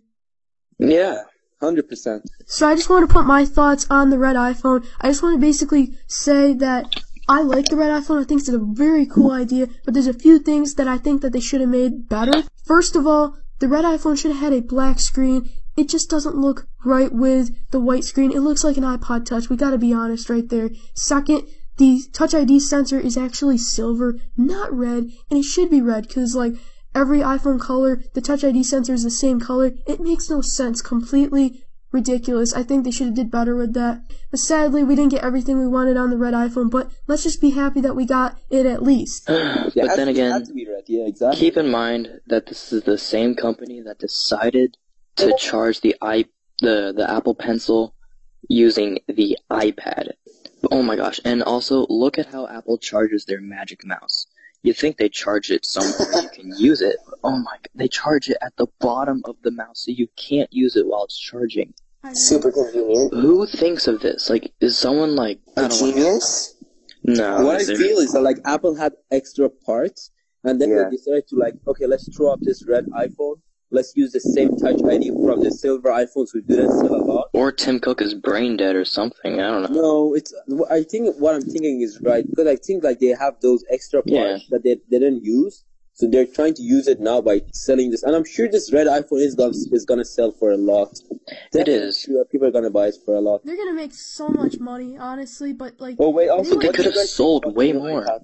Yeah. 0.80 1.24
Hundred 1.60 1.90
percent. 1.90 2.30
So 2.46 2.68
I 2.68 2.76
just 2.76 2.88
want 2.88 3.08
to 3.08 3.12
put 3.12 3.26
my 3.26 3.44
thoughts 3.44 3.88
on 3.90 4.12
the 4.12 4.20
red 4.20 4.36
iPhone. 4.36 4.86
I 5.02 5.08
just 5.08 5.24
want 5.24 5.36
to 5.36 5.42
basically 5.42 5.98
say 6.06 6.54
that 6.54 6.86
I 7.28 7.42
like 7.42 7.66
the 7.66 7.76
red 7.76 7.90
iPhone. 7.90 8.22
I 8.22 8.26
think 8.26 8.42
it's 8.42 8.50
a 8.50 8.60
very 8.60 9.08
cool 9.08 9.32
idea, 9.32 9.68
but 9.84 9.96
there's 9.96 10.06
a 10.06 10.14
few 10.14 10.38
things 10.38 10.76
that 10.76 10.88
I 10.88 11.00
think 11.00 11.24
that 11.24 11.34
they 11.34 11.40
should 11.40 11.62
have 11.62 11.70
made 11.72 12.08
better. 12.08 12.44
First 12.64 12.96
of 12.96 13.08
all, 13.08 13.36
the 13.60 13.68
red 13.68 13.86
iPhone 13.86 14.20
should 14.20 14.32
have 14.32 14.40
had 14.40 14.54
a 14.54 14.62
black 14.62 15.00
screen. 15.00 15.50
It 15.76 15.90
just 15.90 16.12
doesn't 16.12 16.36
look 16.36 16.68
right 16.86 17.12
with 17.12 17.56
the 17.72 17.80
white 17.80 18.04
screen. 18.04 18.32
It 18.32 18.42
looks 18.42 18.64
like 18.64 18.78
an 18.78 18.84
iPod 18.84 19.26
Touch. 19.26 19.50
We 19.50 19.58
gotta 19.58 19.80
be 19.80 19.92
honest 19.94 20.30
right 20.30 20.48
there. 20.48 20.70
Second, 20.94 21.48
the 21.78 22.02
Touch 22.14 22.34
ID 22.34 22.60
sensor 22.60 23.00
is 23.00 23.18
actually 23.18 23.58
silver, 23.58 24.20
not 24.36 24.74
red, 24.74 25.10
and 25.30 25.40
it 25.40 25.44
should 25.44 25.70
be 25.70 25.82
red 25.82 26.08
because 26.08 26.36
like 26.36 26.54
every 26.94 27.20
iPhone 27.20 27.60
color, 27.60 28.02
the 28.14 28.22
Touch 28.22 28.44
ID 28.44 28.64
sensor 28.64 28.94
is 28.94 29.04
the 29.04 29.12
same 29.12 29.40
color. 29.40 29.72
It 29.86 30.00
makes 30.00 30.30
no 30.30 30.42
sense. 30.42 30.82
Completely 30.82 31.64
ridiculous. 31.92 32.54
I 32.54 32.64
think 32.64 32.84
they 32.84 32.92
should 32.92 33.08
have 33.08 33.16
did 33.16 33.32
better 33.32 33.56
with 33.56 33.74
that. 33.74 34.02
But 34.32 34.40
sadly, 34.40 34.84
we 34.84 34.96
didn't 34.96 35.12
get 35.12 35.24
everything 35.24 35.60
we 35.60 35.68
wanted 35.68 35.98
on 35.98 36.10
the 36.10 36.18
red 36.18 36.34
iPhone. 36.34 36.70
But 36.70 36.92
let's 37.08 37.24
just 37.24 37.42
be 37.42 37.52
happy 37.52 37.82
that 37.82 37.96
we 37.96 38.06
got 38.06 38.38
it 38.50 38.66
at 38.66 38.84
least. 38.84 39.26
but 39.28 39.74
then 39.74 40.08
again, 40.08 40.32
had 40.32 40.46
to 40.46 40.54
be 40.54 40.68
red. 40.68 40.84
Yeah, 40.88 41.06
exactly. 41.08 41.40
Keep 41.40 41.58
in 41.58 41.70
mind 41.70 42.22
that 42.28 42.48
this 42.48 42.74
is 42.74 42.84
the 42.84 42.98
same 42.98 43.36
company 43.36 43.82
that 43.82 44.00
decided 44.00 44.78
to 45.18 45.36
charge 45.40 45.82
the 45.82 45.96
i 46.02 46.26
the 46.62 46.94
the 46.96 47.10
Apple 47.10 47.36
Pencil 47.36 47.96
using 48.50 49.00
the 49.08 49.38
iPad. 49.52 50.12
Oh 50.72 50.82
my 50.82 50.96
gosh! 50.96 51.20
And 51.24 51.44
also 51.44 51.86
look 51.90 52.18
at 52.18 52.28
how 52.28 52.48
Apple 52.48 52.78
charges 52.78 53.26
their 53.26 53.42
Magic 53.42 53.86
Mouse. 53.86 54.28
You 54.64 54.74
think 54.74 54.98
they 54.98 55.08
charge 55.10 55.52
it 55.52 55.66
somewhere 55.66 56.24
you 56.24 56.30
can 56.30 56.54
use 56.58 56.82
it? 56.82 56.98
but 57.06 57.20
Oh 57.24 57.38
my! 57.38 57.58
g- 57.64 57.70
They 57.76 57.88
charge 57.88 58.30
it 58.30 58.38
at 58.42 58.56
the 58.58 58.68
bottom 58.80 59.22
of 59.26 59.36
the 59.44 59.52
mouse, 59.52 59.86
so 59.86 59.92
you 59.92 60.08
can't 60.18 60.52
use 60.52 60.76
it 60.76 60.86
while 60.88 61.04
it's 61.06 61.18
charging. 61.18 61.74
Super 62.14 62.52
convenient. 62.52 63.14
Who 63.14 63.46
thinks 63.46 63.88
of 63.88 64.00
this? 64.02 64.30
Like, 64.30 64.54
is 64.60 64.78
someone 64.78 65.16
like 65.16 65.40
I 65.56 65.66
A 65.66 65.70
don't 65.70 65.82
know? 65.82 65.92
genius. 65.94 66.56
No. 67.04 67.46
what 67.46 67.62
I 67.62 67.64
there- 67.64 67.76
feel 67.78 68.00
is 68.00 68.14
that 68.14 68.22
like 68.22 68.40
Apple 68.46 68.76
had 68.76 68.94
extra 69.12 69.50
parts, 69.50 70.12
and 70.44 70.60
then 70.60 70.70
Yeah. 70.72 70.86
they 70.90 70.98
decided 70.98 71.28
to 71.30 71.36
like, 71.36 71.56
okay, 71.68 71.86
let's 71.86 72.08
throw 72.16 72.32
up 72.34 72.40
this 72.42 72.66
red 72.68 72.86
iPhone. 72.88 73.36
Let's 73.70 73.94
use 73.96 74.12
the 74.14 74.20
same 74.22 74.56
Touch 74.56 74.82
ID 74.84 75.10
from 75.10 75.44
the 75.44 75.52
silver 75.52 75.90
iPhones 75.90 76.34
We 76.34 76.42
didn't 76.42 76.72
sell 76.72 76.96
a 76.96 77.04
lot. 77.04 77.30
or 77.34 77.52
Tim 77.52 77.80
Cook 77.80 78.02
is 78.02 78.14
brain 78.14 78.56
dead 78.58 78.76
or 78.76 78.86
something. 78.86 79.42
I 79.42 79.48
don't 79.52 79.74
know. 79.74 79.82
No, 79.82 80.14
it's. 80.14 80.34
I 80.72 80.84
think 80.84 81.16
what 81.18 81.36
I'm 81.36 81.42
thinking 81.42 81.82
is 81.82 82.00
right 82.02 82.26
because 82.28 82.48
I 82.48 82.56
think 82.56 82.84
like 82.84 83.00
they 83.00 83.08
have 83.20 83.36
those 83.42 83.64
extra 83.70 84.02
parts 84.02 84.10
Yeah. 84.14 84.38
that 84.52 84.64
they, 84.64 84.76
they 84.90 85.00
didn't 85.00 85.24
use, 85.26 85.66
so 85.94 86.08
they're 86.10 86.26
trying 86.26 86.54
to 86.54 86.62
use 86.62 86.88
it 86.88 87.02
now 87.02 87.20
by 87.20 87.42
selling 87.52 87.92
this. 87.92 88.04
And 88.04 88.16
I'm 88.16 88.24
sure 88.24 88.48
this 88.50 88.72
red 88.72 88.88
iPhone 88.88 89.20
is 89.20 89.36
gonna 89.36 89.50
is 89.78 89.84
gonna 89.86 90.06
sell 90.06 90.32
for 90.32 90.52
a 90.52 90.58
lot. 90.58 90.98
Definitely 91.52 91.74
is. 91.74 92.00
sure 92.00 92.24
people 92.26 92.48
are 92.48 92.52
gonna 92.52 92.70
buy 92.70 92.88
it 92.88 92.96
for 93.04 93.16
a 93.16 93.20
lot. 93.22 93.44
They're 93.44 93.58
gonna 93.58 93.74
make 93.74 93.94
so 93.94 94.30
much 94.30 94.60
money, 94.62 94.98
honestly. 94.98 95.52
But 95.52 95.82
like, 95.82 95.98
Oh 96.00 96.10
wait, 96.12 96.30
also 96.30 96.56
But 96.56 96.62
they 96.62 96.72
could 96.72 96.86
have 96.86 96.96
sold 96.96 97.44
way 97.54 97.74
more. 97.74 98.06
iPad? 98.06 98.24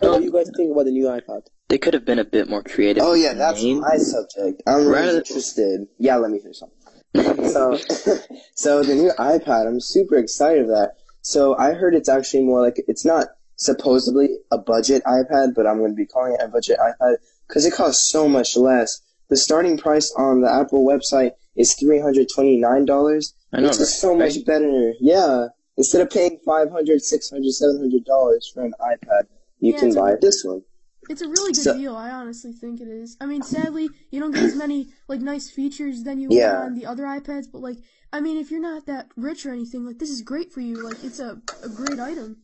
What 0.00 0.18
do 0.18 0.24
you 0.24 0.30
guys 0.32 0.50
think 0.54 0.70
about 0.72 0.84
the 0.84 0.90
new 0.90 1.06
iPad? 1.06 1.46
They 1.68 1.78
could 1.78 1.94
have 1.94 2.04
been 2.04 2.18
a 2.20 2.24
bit 2.24 2.48
more 2.48 2.62
creative. 2.62 3.02
Oh 3.02 3.14
yeah, 3.14 3.34
that's 3.34 3.62
name. 3.62 3.80
my 3.80 3.96
subject. 3.96 4.62
I'm 4.66 4.86
really 4.86 4.90
Rather- 5.06 5.18
interested. 5.18 5.86
Yeah, 5.98 6.16
let 6.16 6.30
me 6.30 6.38
finish 6.38 6.58
something. 6.58 7.48
so, 7.50 7.76
so 8.54 8.82
the 8.82 8.94
new 8.94 9.10
iPad, 9.18 9.66
I'm 9.66 9.80
super 9.80 10.16
excited 10.16 10.66
for 10.66 10.72
that. 10.72 10.92
So 11.22 11.56
I 11.56 11.72
heard 11.72 11.94
it's 11.94 12.08
actually 12.08 12.44
more 12.44 12.60
like 12.62 12.76
it's 12.86 13.04
not 13.04 13.26
supposedly 13.56 14.28
a 14.52 14.58
budget 14.58 15.02
iPad, 15.04 15.54
but 15.56 15.66
I'm 15.66 15.78
going 15.78 15.90
to 15.90 15.96
be 15.96 16.06
calling 16.06 16.34
it 16.38 16.44
a 16.44 16.48
budget 16.48 16.78
iPad 16.78 17.16
because 17.48 17.64
it 17.66 17.72
costs 17.72 18.10
so 18.10 18.28
much 18.28 18.56
less. 18.56 19.00
The 19.28 19.36
starting 19.36 19.76
price 19.76 20.12
on 20.16 20.42
the 20.42 20.52
Apple 20.52 20.86
website 20.86 21.32
is 21.56 21.74
three 21.74 21.98
hundred 22.00 22.28
twenty 22.32 22.58
nine 22.60 22.84
dollars, 22.84 23.34
I 23.52 23.60
know, 23.60 23.68
which 23.68 23.78
is 23.80 23.98
so 24.00 24.10
right? 24.10 24.18
much 24.18 24.44
better. 24.44 24.92
Yeah, 25.00 25.46
instead 25.76 26.00
of 26.02 26.10
paying 26.10 26.38
five 26.46 26.70
hundred, 26.70 27.02
six 27.02 27.28
hundred, 27.30 27.52
seven 27.54 27.78
hundred 27.78 28.04
dollars 28.04 28.48
for 28.54 28.62
an 28.64 28.72
iPad. 28.80 29.22
you 29.58 29.72
Yeah, 29.72 29.78
can 29.80 29.88
it's 29.88 29.96
a- 29.96 30.00
buy 30.00 30.14
this 30.20 30.44
one. 30.44 30.62
It's 31.08 31.22
a 31.22 31.28
really 31.28 31.52
good 31.52 31.62
So- 31.62 31.76
deal. 31.76 31.94
I 31.96 32.10
honestly 32.10 32.52
think 32.52 32.80
it 32.80 32.88
is. 32.88 33.16
I 33.20 33.26
mean, 33.26 33.42
sadly, 33.42 33.88
you 34.10 34.20
don't 34.20 34.32
get 34.32 34.44
as 34.44 34.56
many 34.56 34.88
like 35.08 35.20
nice 35.20 35.50
features 35.50 36.02
than 36.02 36.18
you 36.20 36.28
Yeah. 36.30 36.60
would 36.60 36.66
on 36.66 36.74
the 36.74 36.86
other 36.86 37.04
iPads. 37.04 37.46
But 37.50 37.60
like, 37.62 37.78
I 38.12 38.20
mean, 38.20 38.36
if 38.38 38.50
you're 38.50 38.60
not 38.60 38.86
that 38.86 39.08
rich 39.16 39.46
or 39.46 39.50
anything, 39.50 39.84
like 39.86 39.98
this 39.98 40.10
is 40.10 40.22
great 40.22 40.52
for 40.52 40.60
you. 40.60 40.82
Like, 40.82 41.02
it's 41.04 41.18
a 41.20 41.40
a 41.62 41.68
great 41.68 42.00
item. 42.00 42.38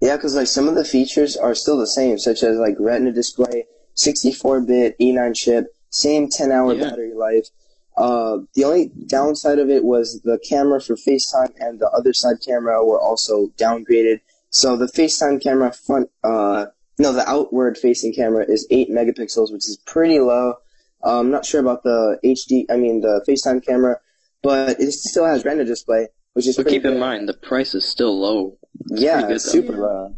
Yeah, 0.00 0.16
because 0.16 0.34
like 0.36 0.46
some 0.46 0.68
of 0.68 0.74
the 0.74 0.84
features 0.84 1.36
are 1.36 1.54
still 1.54 1.76
the 1.76 1.86
same, 1.86 2.18
such 2.18 2.42
as 2.42 2.56
like 2.58 2.76
Retina 2.78 3.12
display, 3.12 3.66
64-bit 3.96 4.96
A9 5.00 5.34
chip, 5.34 5.66
same 5.90 6.28
10-hour 6.28 6.74
Yeah. 6.74 6.90
battery 6.90 7.14
life. 7.14 7.48
Uh, 7.96 8.38
the 8.54 8.62
only 8.64 8.92
downside 9.06 9.58
of 9.58 9.68
it 9.70 9.82
was 9.84 10.20
the 10.22 10.38
camera 10.48 10.80
for 10.80 10.94
FaceTime 10.94 11.52
and 11.58 11.80
the 11.80 11.88
other 11.90 12.12
side 12.12 12.36
camera 12.46 12.84
were 12.84 13.00
also 13.00 13.48
downgraded. 13.58 14.20
So 14.50 14.76
the 14.76 14.86
FaceTime 14.86 15.42
camera 15.42 15.72
front, 15.72 16.08
uh, 16.22 16.66
no, 16.98 17.12
the 17.12 17.28
outward 17.28 17.78
facing 17.78 18.12
camera 18.12 18.44
is 18.48 18.66
8 18.70 18.90
megapixels, 18.90 19.52
which 19.52 19.66
is 19.68 19.78
pretty 19.86 20.18
low. 20.20 20.54
I'm 21.02 21.30
not 21.30 21.46
sure 21.46 21.60
about 21.60 21.82
the 21.84 22.18
HD, 22.24 22.64
I 22.70 22.76
mean 22.76 23.00
the 23.00 23.24
FaceTime 23.28 23.64
camera, 23.64 24.00
but 24.42 24.80
it 24.80 24.92
still 24.92 25.24
has 25.26 25.44
Retina 25.44 25.64
display, 25.64 26.08
which 26.32 26.46
is 26.46 26.56
But 26.56 26.66
keep 26.68 26.84
in 26.84 26.98
mind, 26.98 27.28
the 27.28 27.34
price 27.34 27.74
is 27.74 27.84
still 27.84 28.18
low. 28.18 28.58
yeah, 28.90 29.26
good, 29.26 29.40
super 29.40 29.72
low. 29.76 30.14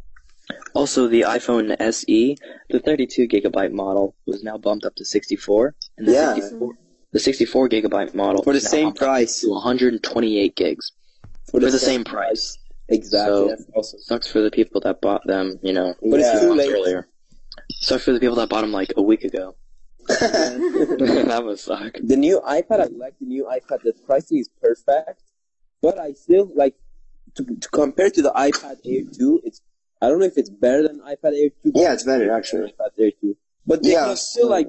Also, 0.75 1.07
the 1.07 1.23
iPhone 1.23 1.77
SE, 1.81 2.37
the 2.71 2.81
32 2.81 3.29
gigabyte 3.29 3.73
model, 3.73 4.15
was 4.27 4.43
now 4.43 4.57
bumped 4.57 4.85
up 4.85 4.95
to 4.97 5.05
64, 5.05 5.75
and 5.99 6.09
the 6.09 6.13
Yeah. 6.13 6.35
64, 6.35 6.73
the 7.13 7.19
64 7.21 7.69
gigabyte 7.69 8.15
model 8.15 8.43
For 8.43 8.53
the 8.53 8.61
same 8.61 8.93
price. 8.93 9.41
to 9.43 9.51
128 9.51 10.57
gigs 10.57 10.93
for 11.51 11.61
the 11.61 11.71
same 11.79 12.05
price. 12.05 12.57
Exactly. 12.91 13.35
So- 13.35 13.49
That's 13.49 13.67
awesome. 13.75 14.01
Sucks 14.01 14.27
for 14.27 14.41
the 14.41 14.51
people 14.51 14.81
that 14.83 15.01
bought 15.01 15.27
them, 15.27 15.59
you 15.63 15.73
know, 15.73 15.95
But 16.03 16.21
it's 16.21 16.29
Yeah. 16.35 16.41
too 16.41 16.49
months 16.55 16.69
earlier. 16.69 17.09
Sucks 17.73 18.05
for 18.05 18.13
the 18.13 18.21
people 18.21 18.37
that 18.37 18.49
bought 18.49 18.63
them 18.63 18.73
like 18.73 18.93
a 18.97 19.03
week 19.03 19.25
ago. 19.25 19.55
that 20.09 21.43
would 21.45 21.59
suck. 21.59 21.97
The 22.03 22.17
new 22.17 22.41
iPad, 22.41 22.81
I 22.81 22.85
like 22.87 23.15
the 23.21 23.27
new 23.27 23.45
iPad. 23.45 23.83
The 23.83 23.93
pricing 24.07 24.39
is 24.39 24.49
perfect, 24.61 25.23
but 25.83 25.99
I 25.99 26.13
still 26.13 26.51
like 26.55 26.75
to, 27.37 27.45
to 27.45 27.69
compare 27.69 28.11
to 28.11 28.23
the 28.23 28.33
iPad 28.33 28.77
Air 28.85 29.03
2. 29.13 29.41
It's 29.45 29.61
I 30.03 30.09
don't 30.09 30.19
know 30.19 30.25
if 30.27 30.39
it's 30.39 30.51
better 30.51 30.83
than 30.89 31.01
iPad 31.01 31.35
Air 31.41 31.51
2. 31.63 31.73
Yeah, 31.75 31.93
it's 31.93 32.05
better, 32.05 32.33
actually. 32.33 32.73
iPad 32.73 32.91
Air 32.99 33.11
2, 33.21 33.37
but 33.67 33.83
they 33.83 33.93
Yeah, 33.93 34.09
have 34.09 34.19
still 34.19 34.49
like 34.49 34.69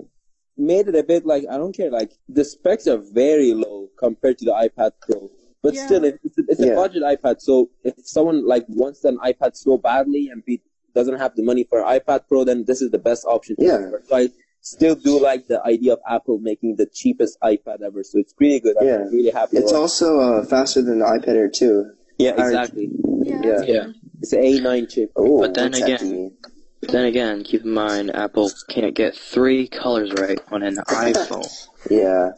made 0.58 0.88
it 0.88 0.96
a 0.96 1.04
bit 1.04 1.26
like 1.26 1.46
I 1.50 1.58
don't 1.58 1.76
care. 1.76 1.90
Like 1.90 2.12
the 2.30 2.46
specs 2.46 2.86
are 2.88 2.98
very 2.98 3.54
low 3.54 3.90
compared 3.98 4.38
to 4.40 4.46
the 4.46 4.52
iPad 4.52 4.92
Pro. 5.02 5.32
But 5.64 5.76
Yeah. 5.76 5.86
still, 5.86 6.04
it- 6.06 6.20
it's 6.24 6.38
a, 6.38 6.42
it's 6.48 6.60
a 6.62 6.68
Yeah. 6.68 6.76
budget 6.76 7.04
iPad. 7.04 7.40
So 7.42 7.70
if 7.84 7.94
someone 8.04 8.46
like 8.48 8.66
wants 8.68 9.04
an 9.04 9.18
iPad 9.20 9.56
so 9.56 9.78
badly 9.78 10.30
and 10.32 10.44
be, 10.44 10.62
doesn't 10.96 11.18
have 11.20 11.36
the 11.36 11.44
money 11.44 11.64
for 11.70 11.80
an 11.82 12.00
iPad 12.00 12.22
Pro, 12.28 12.44
then 12.44 12.66
this 12.66 12.82
is 12.82 12.92
the 12.92 12.98
best 13.00 13.26
option. 13.26 13.56
to 13.58 13.66
Yeah. 13.66 13.74
offer. 13.76 14.02
So 14.08 14.16
I 14.16 14.30
still 14.62 14.96
do 14.96 15.20
like 15.20 15.48
the 15.48 15.64
idea 15.64 15.94
of 15.94 16.00
Apple 16.08 16.40
making 16.40 16.76
the 16.78 16.86
cheapest 16.88 17.38
iPad 17.42 17.82
ever. 17.82 18.04
So 18.04 18.18
it's 18.20 18.34
pretty 18.34 18.60
good. 18.60 18.76
I'm 18.80 18.88
Yeah. 18.88 18.98
really 19.12 19.30
happy. 19.30 19.58
It's 19.58 19.72
also 19.72 20.20
uh, 20.20 20.46
faster 20.46 20.82
than 20.82 21.00
the 21.00 21.06
iPad 21.06 21.36
Air 21.36 21.50
2. 21.50 21.86
yeah, 22.18 22.32
exactly. 22.32 22.90
Yeah. 23.24 23.42
Yeah. 23.44 23.62
Yeah. 23.64 23.86
It's 24.22 24.34
an 24.34 24.42
A9 24.44 24.86
chip. 24.90 25.12
Oh, 25.16 25.42
But 25.42 25.54
then 25.54 25.74
again- 25.74 26.34
But 26.82 26.92
then 26.92 27.06
again, 27.06 27.44
keep 27.44 27.62
in 27.64 27.72
mind, 27.74 28.16
Apple 28.16 28.50
can't 28.68 28.96
get 28.96 29.16
three 29.16 29.68
colors 29.68 30.12
right 30.14 30.40
on 30.52 30.64
an 30.64 30.76
iPhone. 30.88 31.48
Yeah. 31.92 32.32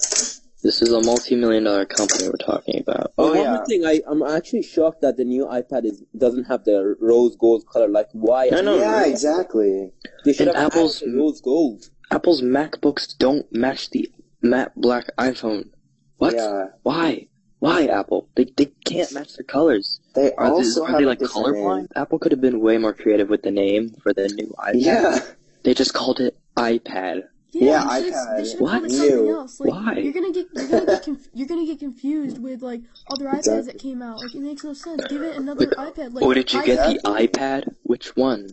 This 0.64 0.82
is 0.82 0.92
a 0.94 1.02
multi-million 1.02 1.66
dollar 1.66 1.86
company 1.86 2.28
we're 2.30 2.38
talking 2.46 2.80
about. 2.80 3.12
Oh, 3.18 3.30
One 3.32 3.38
yeah. 3.38 3.54
more 3.56 3.66
thing, 3.66 3.86
I, 3.86 4.02
I'm 4.08 4.24
actually 4.24 4.64
shocked 4.64 5.02
that 5.02 5.18
the 5.18 5.26
new 5.26 5.46
iPad 5.46 5.84
is 5.86 6.02
doesn't 6.18 6.46
have 6.46 6.64
the 6.64 6.96
rose 7.02 7.36
gold 7.36 7.66
color. 7.68 7.90
Like, 7.90 8.08
why? 8.14 8.50
I 8.52 8.62
know, 8.62 8.78
yeah, 8.78 8.94
right? 8.94 9.12
exactly. 9.12 9.92
They 10.24 10.32
should 10.34 10.48
And 10.48 10.58
have 10.58 10.68
Apple's- 10.72 11.04
rose 11.06 11.42
gold. 11.42 11.90
Apple's 12.12 12.42
MacBooks 12.42 13.18
don't 13.18 13.46
match 13.52 13.90
the 13.90 14.10
matte 14.42 14.72
black 14.76 15.08
iPhone. 15.18 15.70
What? 16.18 16.34
Yeah. 16.36 16.68
Why? 16.84 17.28
Why 17.60 17.86
Apple? 17.88 18.30
They 18.36 18.46
they 18.56 18.68
can't 18.86 19.12
match 19.14 19.36
their 19.36 19.46
colors. 19.46 20.00
They 20.16 20.32
Are, 20.34 20.48
also 20.48 20.82
they, 20.82 20.86
are 20.86 20.90
have 20.92 21.00
they 21.00 21.06
like 21.06 21.20
different 21.20 21.48
colorblind? 21.48 21.78
name. 21.78 21.88
Apple 21.96 22.20
could 22.20 22.32
have 22.32 22.42
been 22.42 22.60
way 22.60 22.78
more 22.78 22.94
creative 22.94 23.30
with 23.30 23.42
the 23.44 23.52
name 23.52 23.96
for 24.04 24.14
the 24.14 24.28
new 24.30 24.54
iPad. 24.60 24.72
Yeah. 24.76 25.20
They 25.64 25.74
just 25.74 25.94
called 25.94 26.20
it 26.20 26.38
iPad. 26.58 27.24
Yeah, 27.54 27.84
Yeah, 27.84 28.00
they 28.00 28.06
should've- 28.10 28.38
They 28.38 28.44
should 28.44 28.52
have 28.54 28.62
What? 28.62 28.72
called 28.72 28.86
it 28.86 28.92
something 28.92 29.30
else. 29.30 29.60
Like, 29.60 29.70
Why? 29.72 29.94
You're 30.00 30.14
gonna 30.14 30.32
get 30.34 30.48
you're 30.54 30.68
gonna 30.70 30.86
get 30.86 31.04
conf- 31.10 31.28
you're 31.34 31.48
gonna 31.48 31.66
get 31.66 31.80
confused 31.80 32.42
with 32.42 32.62
like 32.64 32.82
other 33.10 33.26
iPads 33.26 33.38
Exactly. 33.38 33.72
that 33.72 33.80
came 33.80 34.02
out. 34.02 34.18
Like 34.22 34.34
it 34.36 34.42
makes 34.42 34.64
no 34.64 34.74
sense. 34.74 35.04
Give 35.08 35.22
it 35.22 35.38
another 35.38 35.68
iPad. 35.68 36.14
Like 36.14 36.24
or 36.24 36.34
did 36.34 36.52
you 36.52 36.64
get 36.66 36.78
the 36.78 37.00
iPad? 37.08 37.30
iPad? 37.30 37.76
Which 37.84 38.16
one? 38.16 38.48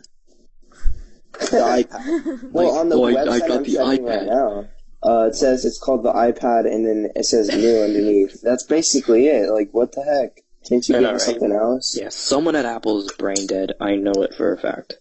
The 1.33 1.39
iPad. 1.91 2.53
Well, 2.53 2.67
Like, 2.73 2.81
on 2.81 2.89
the 2.89 2.97
I- 3.01 3.13
website 3.15 3.29
I 3.29 3.39
got 3.41 3.51
am 3.51 3.63
the 3.63 3.73
checking 3.73 4.05
iPad. 4.05 4.09
right 4.09 4.27
now, 4.27 4.65
uh, 5.03 5.27
it 5.29 5.35
says 5.35 5.65
it's 5.65 5.79
called 5.79 6.03
the 6.05 6.13
iPad, 6.13 6.67
and 6.67 6.87
then 6.87 7.11
it 7.17 7.25
says 7.25 7.49
new 7.49 7.79
underneath. 7.85 8.43
That's 8.43 8.65
basically 8.65 9.29
it. 9.29 9.51
Like, 9.51 9.71
what 9.73 9.93
the 9.93 10.03
heck? 10.03 10.43
Can't 10.69 10.87
you 10.87 11.01
get 11.01 11.11
right? 11.13 11.21
something 11.21 11.53
else? 11.53 11.97
Yeah, 11.99 12.11
someone 12.11 12.55
at 12.55 12.67
Apple 12.67 12.99
is 13.01 13.11
brain 13.13 13.47
dead. 13.47 13.73
I 13.81 13.95
know 13.97 14.13
it 14.23 14.35
for 14.35 14.53
a 14.53 14.59
fact. 14.59 14.99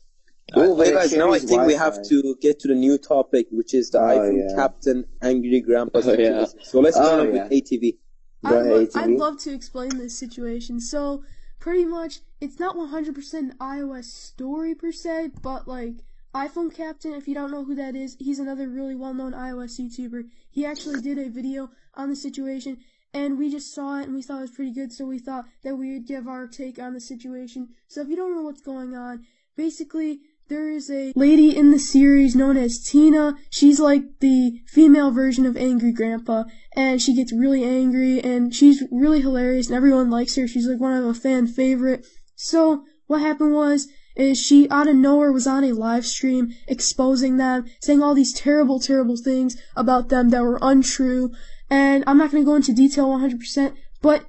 Oh, 0.55 0.61
Well, 0.73 0.77
but 0.77 0.93
guys, 0.93 1.13
now 1.13 1.31
I 1.31 1.39
think 1.39 1.51
we 1.51 1.73
Wi-Fi. 1.75 1.83
have 1.83 2.03
to 2.09 2.35
get 2.41 2.59
to 2.61 2.67
the 2.67 2.75
new 2.75 2.97
topic, 2.97 3.47
which 3.51 3.73
is 3.73 3.89
the 3.91 3.99
Oh, 3.99 4.03
iPhone 4.03 4.49
yeah. 4.49 4.55
Captain 4.55 5.05
Angry 5.21 5.61
Grandpa 5.61 5.99
Oh, 5.99 6.01
yeah. 6.01 6.45
situation. 6.45 6.59
So 6.63 6.79
let's 6.79 6.97
oh, 6.97 7.03
start 7.03 7.19
Oh, 7.19 7.27
off 7.29 7.35
yeah. 7.35 7.43
with 7.43 7.51
ATV. 7.51 7.97
I'd, 8.43 8.51
lo- 8.53 8.85
ATV. 8.85 8.95
I'd 8.97 9.09
love 9.11 9.39
to 9.41 9.53
explain 9.53 9.97
this 9.97 10.17
situation. 10.17 10.79
So, 10.79 11.23
pretty 11.59 11.85
much, 11.85 12.19
it's 12.39 12.59
not 12.59 12.75
100% 12.75 13.33
an 13.33 13.53
iOS 13.59 14.05
story 14.05 14.73
per 14.75 14.91
se, 14.91 15.31
but 15.41 15.67
like, 15.67 15.95
iPhone 16.33 16.73
Captain, 16.73 17.13
if 17.13 17.27
you 17.27 17.33
don't 17.33 17.51
know 17.51 17.65
who 17.65 17.75
that 17.75 17.95
is, 17.95 18.15
he's 18.19 18.39
another 18.39 18.69
really 18.69 18.95
well 18.95 19.13
known 19.13 19.33
iOS 19.33 19.79
YouTuber. 19.79 20.23
He 20.51 20.65
actually 20.65 21.01
did 21.01 21.17
a 21.17 21.29
video 21.29 21.69
on 21.95 22.09
the 22.09 22.15
situation, 22.15 22.77
and 23.13 23.37
we 23.37 23.51
just 23.51 23.73
saw 23.73 23.99
it 23.99 24.03
and 24.05 24.13
we 24.15 24.21
thought 24.21 24.37
it 24.37 24.41
was 24.41 24.51
pretty 24.51 24.71
good, 24.73 24.93
so 24.93 25.05
we 25.05 25.19
thought 25.19 25.45
that 25.63 25.75
we 25.75 25.91
would 25.93 26.07
give 26.07 26.27
our 26.27 26.47
take 26.47 26.79
on 26.79 26.93
the 26.93 26.99
situation. 27.01 27.69
So, 27.87 28.01
if 28.01 28.07
you 28.07 28.15
don't 28.15 28.35
know 28.35 28.43
what's 28.43 28.61
going 28.61 28.95
on, 28.95 29.25
basically, 29.57 30.21
there 30.49 30.71
is 30.71 30.89
a 30.89 31.13
lady 31.15 31.55
in 31.55 31.69
the 31.69 31.77
series 31.77 32.35
known 32.35 32.57
as 32.57 32.79
Tina. 32.79 33.35
She's 33.51 33.79
like 33.79 34.01
the 34.19 34.59
female 34.65 35.11
version 35.11 35.45
of 35.45 35.55
Angry 35.55 35.91
Grandpa, 35.91 36.45
and 36.75 36.99
she 36.99 37.15
gets 37.15 37.31
really 37.31 37.63
angry, 37.63 38.19
and 38.19 38.53
she's 38.53 38.83
really 38.91 39.21
hilarious, 39.21 39.67
and 39.67 39.75
everyone 39.75 40.09
likes 40.09 40.35
her. 40.35 40.47
She's 40.47 40.67
like 40.67 40.79
one 40.79 40.93
of 40.93 41.05
a 41.05 41.13
fan 41.13 41.45
favorite. 41.45 42.03
So 42.35 42.83
what 43.05 43.21
happened 43.21 43.53
was, 43.53 43.87
is 44.15 44.39
she 44.39 44.67
out 44.71 44.87
of 44.87 44.95
nowhere 44.95 45.31
was 45.31 45.45
on 45.45 45.63
a 45.63 45.71
live 45.71 46.05
stream 46.05 46.51
exposing 46.67 47.37
them, 47.37 47.65
saying 47.79 48.01
all 48.01 48.15
these 48.15 48.33
terrible, 48.33 48.79
terrible 48.79 49.17
things 49.17 49.55
about 49.75 50.09
them 50.09 50.29
that 50.29 50.41
were 50.41 50.59
untrue. 50.63 51.31
And 51.69 52.03
I'm 52.07 52.17
not 52.17 52.31
gonna 52.31 52.43
go 52.43 52.55
into 52.55 52.73
detail 52.73 53.07
100%, 53.09 53.75
but 54.01 54.25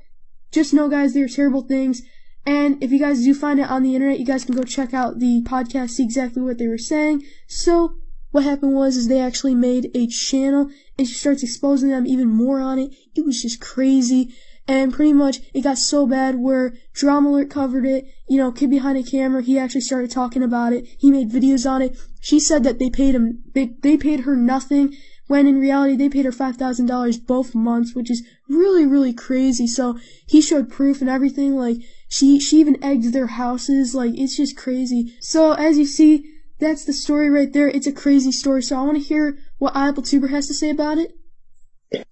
just 0.53 0.75
know, 0.75 0.89
guys, 0.89 1.15
they're 1.15 1.29
terrible 1.29 1.63
things. 1.63 2.03
And 2.47 2.83
if 2.83 2.91
you 2.91 2.99
guys 2.99 3.23
do 3.23 3.35
find 3.35 3.61
it 3.61 3.71
on 3.71 3.83
the 3.83 3.95
internet, 3.95 4.19
you 4.19 4.27
guys 4.27 4.45
can 4.45 4.55
go 4.55 4.63
check 4.63 4.95
out 4.95 5.19
the 5.19 5.43
podcast, 5.43 5.91
see 5.91 6.05
exactly 6.05 6.43
what 6.43 6.59
they 6.59 6.69
were 6.69 6.79
saying. 6.79 7.25
So, 7.47 7.97
what 8.31 8.45
happened 8.45 8.75
was, 8.75 8.97
is 8.97 9.09
they 9.09 9.21
actually 9.21 9.55
made 9.55 9.91
a 9.95 10.07
channel, 10.07 10.71
and 10.97 11.07
she 11.07 11.15
starts 11.15 11.43
exposing 11.43 11.91
them 11.91 12.07
even 12.07 12.29
more 12.29 12.61
on 12.61 12.79
it. 12.79 12.93
It 13.15 13.27
was 13.27 13.43
just 13.43 13.61
crazy. 13.61 14.35
And 14.69 14.93
pretty 14.93 15.13
much, 15.13 15.41
it 15.53 15.63
got 15.63 15.79
so 15.79 16.07
bad 16.07 16.37
where 16.37 16.75
Drama 16.95 17.31
Alert 17.31 17.51
covered 17.51 17.85
it. 17.85 18.07
You 18.29 18.37
know, 18.37 18.53
kid 18.53 18.71
behind 18.71 18.99
a 18.99 19.03
camera, 19.03 19.43
he 19.43 19.59
actually 19.59 19.81
started 19.81 20.13
talking 20.13 20.45
about 20.45 20.73
it. 20.73 20.87
He 20.99 21.11
made 21.11 21.31
videos 21.31 21.69
on 21.69 21.83
it. 21.83 21.99
She 22.21 22.39
said 22.39 22.63
that 22.65 22.79
they 22.79 22.89
paid 22.89 23.15
him, 23.15 23.43
they, 23.53 23.75
they 23.83 23.97
paid 23.97 24.21
her 24.21 24.37
nothing 24.37 24.95
when 25.27 25.47
in 25.47 25.59
reality 25.59 25.97
they 25.97 26.09
paid 26.09 26.25
her 26.25 26.33
$5,000 26.33 27.27
both 27.27 27.55
months, 27.55 27.95
which 27.95 28.11
is 28.11 28.23
really, 28.49 28.87
really 28.87 29.13
crazy. 29.13 29.67
So 29.67 29.99
he 30.27 30.41
showed 30.41 30.71
proof 30.71 31.01
and 31.01 31.11
everything. 31.11 31.57
Like, 31.57 31.79
she, 32.11 32.41
she 32.41 32.59
even 32.59 32.83
egged 32.83 33.13
their 33.13 33.29
houses. 33.29 33.95
Like, 33.95 34.19
it's 34.19 34.37
just 34.37 34.57
crazy. 34.57 35.15
So 35.21 35.53
as 35.53 35.79
you 35.79 35.87
see, 35.87 36.27
that's 36.59 36.85
the 36.85 36.93
story 36.93 37.31
right 37.31 37.53
there. 37.53 37.69
It's 37.69 37.87
a 37.87 37.93
crazy 37.93 38.33
story. 38.33 38.63
So 38.63 38.77
I 38.77 38.83
want 38.83 38.99
to 38.99 39.03
hear 39.03 39.39
what 39.59 39.77
Apple 39.77 40.03
Tuber 40.03 40.27
has 40.27 40.49
to 40.49 40.55
say 40.55 40.71
about 40.71 40.99
it. 40.99 41.15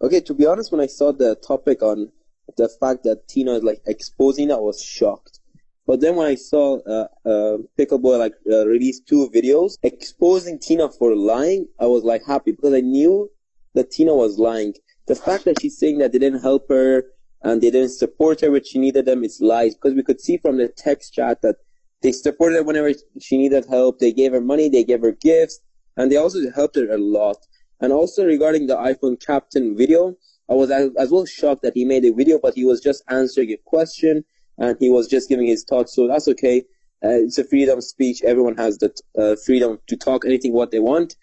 Okay, 0.00 0.20
to 0.20 0.34
be 0.34 0.46
honest, 0.46 0.70
when 0.72 0.80
I 0.80 0.86
saw 0.86 1.12
the 1.12 1.34
topic 1.34 1.82
on 1.82 2.12
the 2.56 2.68
fact 2.80 3.02
that 3.04 3.28
Tina 3.28 3.54
is 3.54 3.62
like 3.62 3.82
exposing 3.86 4.50
I 4.52 4.56
was 4.56 4.80
shocked. 4.82 5.40
But 5.86 6.00
then 6.00 6.16
when 6.16 6.26
I 6.26 6.36
saw 6.36 6.78
uh, 6.80 7.08
uh, 7.24 7.56
Pickleboy 7.78 8.18
like 8.18 8.34
uh, 8.50 8.66
release 8.66 9.00
two 9.00 9.30
videos 9.34 9.78
exposing 9.82 10.58
Tina 10.58 10.90
for 10.90 11.16
lying, 11.16 11.66
I 11.80 11.86
was 11.86 12.04
like 12.04 12.22
happy 12.24 12.52
because 12.52 12.74
I 12.74 12.80
knew 12.80 13.30
that 13.74 13.90
Tina 13.90 14.14
was 14.14 14.38
lying. 14.38 14.74
The 15.06 15.16
fact 15.16 15.44
that 15.46 15.60
she's 15.60 15.78
saying 15.78 15.98
that 15.98 16.12
they 16.12 16.18
didn't 16.18 16.42
help 16.42 16.68
her 16.68 17.04
and 17.42 17.62
they 17.62 17.70
didn't 17.70 17.90
support 17.90 18.40
her 18.40 18.50
when 18.50 18.64
she 18.64 18.78
needed 18.78 19.06
them 19.06 19.24
It's 19.24 19.40
lies 19.40 19.74
because 19.74 19.94
we 19.94 20.02
could 20.02 20.20
see 20.20 20.38
from 20.38 20.56
the 20.56 20.68
text 20.68 21.14
chat 21.14 21.42
that 21.42 21.56
they 22.02 22.12
supported 22.12 22.56
her 22.56 22.62
whenever 22.62 22.92
she 23.20 23.38
needed 23.38 23.66
help. 23.68 23.98
They 23.98 24.12
gave 24.12 24.32
her 24.32 24.40
money, 24.40 24.68
they 24.68 24.84
gave 24.84 25.02
her 25.02 25.12
gifts, 25.12 25.60
and 25.96 26.10
they 26.10 26.16
also 26.16 26.38
helped 26.50 26.76
her 26.76 26.90
a 26.90 26.98
lot. 26.98 27.36
And 27.80 27.92
also 27.92 28.24
regarding 28.24 28.66
the 28.66 28.76
iPhone 28.76 29.24
Captain 29.24 29.76
video, 29.76 30.16
I 30.48 30.54
was 30.54 30.70
as, 30.70 31.10
well 31.10 31.26
shocked 31.26 31.62
that 31.62 31.74
he 31.74 31.84
made 31.84 32.04
a 32.04 32.12
video, 32.12 32.38
but 32.42 32.54
he 32.54 32.64
was 32.64 32.80
just 32.80 33.02
answering 33.08 33.50
a 33.50 33.56
question 33.64 34.24
and 34.56 34.76
he 34.80 34.88
was 34.88 35.06
just 35.06 35.28
giving 35.28 35.46
his 35.46 35.64
thoughts. 35.64 35.94
So 35.94 36.08
that's 36.08 36.26
okay. 36.28 36.64
Uh, 37.04 37.22
it's 37.22 37.38
a 37.38 37.44
freedom 37.44 37.78
of 37.78 37.84
speech. 37.84 38.22
Everyone 38.24 38.56
has 38.56 38.78
the 38.78 38.92
uh, 39.16 39.36
freedom 39.44 39.78
to 39.86 39.96
talk 39.96 40.24
anything 40.24 40.52
what 40.52 40.70
they 40.70 40.80
want. 40.80 41.14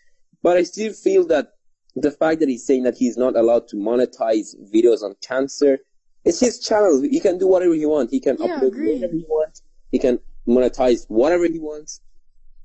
But 0.42 0.58
I 0.58 0.64
still 0.64 0.94
feel 0.94 1.26
that 1.28 1.50
the 1.96 2.12
fact 2.12 2.40
that 2.42 2.50
he's 2.50 2.66
saying 2.66 2.84
that 2.84 2.98
he's 2.98 3.18
not 3.18 3.36
allowed 3.36 3.68
to 3.70 3.76
monetize 3.76 4.56
videos 4.74 5.02
on 5.02 5.16
cancer, 5.22 5.80
it's 6.26 6.40
his 6.40 6.60
channel. 6.60 7.02
He 7.02 7.20
can 7.20 7.38
do 7.38 7.48
whatever 7.48 7.74
he 7.74 7.86
wants. 7.86 8.12
He 8.12 8.20
can 8.20 8.38
Yeah, 8.40 8.48
upload 8.48 8.68
agreed. 8.68 8.96
whatever 8.96 9.14
he 9.14 9.26
wants. 9.30 9.62
He 9.92 10.00
can 10.00 10.20
monetize 10.48 11.06
whatever 11.08 11.46
he 11.46 11.60
wants. 11.60 12.02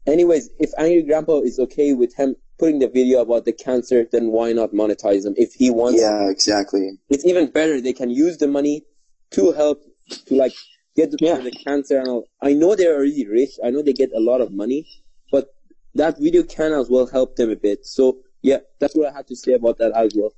Anyways, 0.06 0.50
if 0.58 0.70
Angry 0.78 1.02
Grandpa 1.02 1.40
is 1.40 1.58
okay 1.58 1.92
with 1.92 2.14
him 2.16 2.36
putting 2.58 2.78
the 2.78 2.88
video 2.88 3.20
about 3.20 3.44
the 3.44 3.52
cancer, 3.52 4.06
then 4.10 4.32
why 4.32 4.52
not 4.52 4.72
monetize 4.72 5.24
him? 5.26 5.34
If 5.36 5.52
he 5.54 5.70
wants, 5.70 6.00
Yeah, 6.00 6.28
exactly. 6.30 6.98
it's 7.08 7.24
even 7.24 7.50
better. 7.50 7.80
They 7.80 7.92
can 7.92 8.10
use 8.10 8.38
the 8.38 8.48
money 8.48 8.84
to 9.32 9.52
help 9.52 9.82
to 10.26 10.34
like 10.34 10.52
get 10.96 11.10
the, 11.10 11.18
Yeah. 11.20 11.38
the 11.40 11.50
cancer 11.52 11.98
and 11.98 12.08
all. 12.08 12.24
I 12.42 12.54
know 12.54 12.74
they're 12.74 12.96
already 12.96 13.26
rich. 13.26 13.52
I 13.64 13.70
know 13.70 13.82
they 13.82 13.92
get 13.92 14.10
a 14.12 14.20
lot 14.20 14.40
of 14.40 14.52
money, 14.52 14.86
but 15.30 15.48
that 15.94 16.18
video 16.18 16.42
can 16.42 16.72
as 16.72 16.88
well 16.90 17.06
help 17.06 17.36
them 17.36 17.50
a 17.50 17.56
bit. 17.56 17.86
So 17.86 18.18
yeah, 18.42 18.58
that's 18.78 18.94
what 18.96 19.12
I 19.12 19.16
had 19.16 19.26
to 19.28 19.36
say 19.36 19.52
about 19.52 19.78
that 19.78 19.92
as 19.94 20.14
well. 20.16 20.32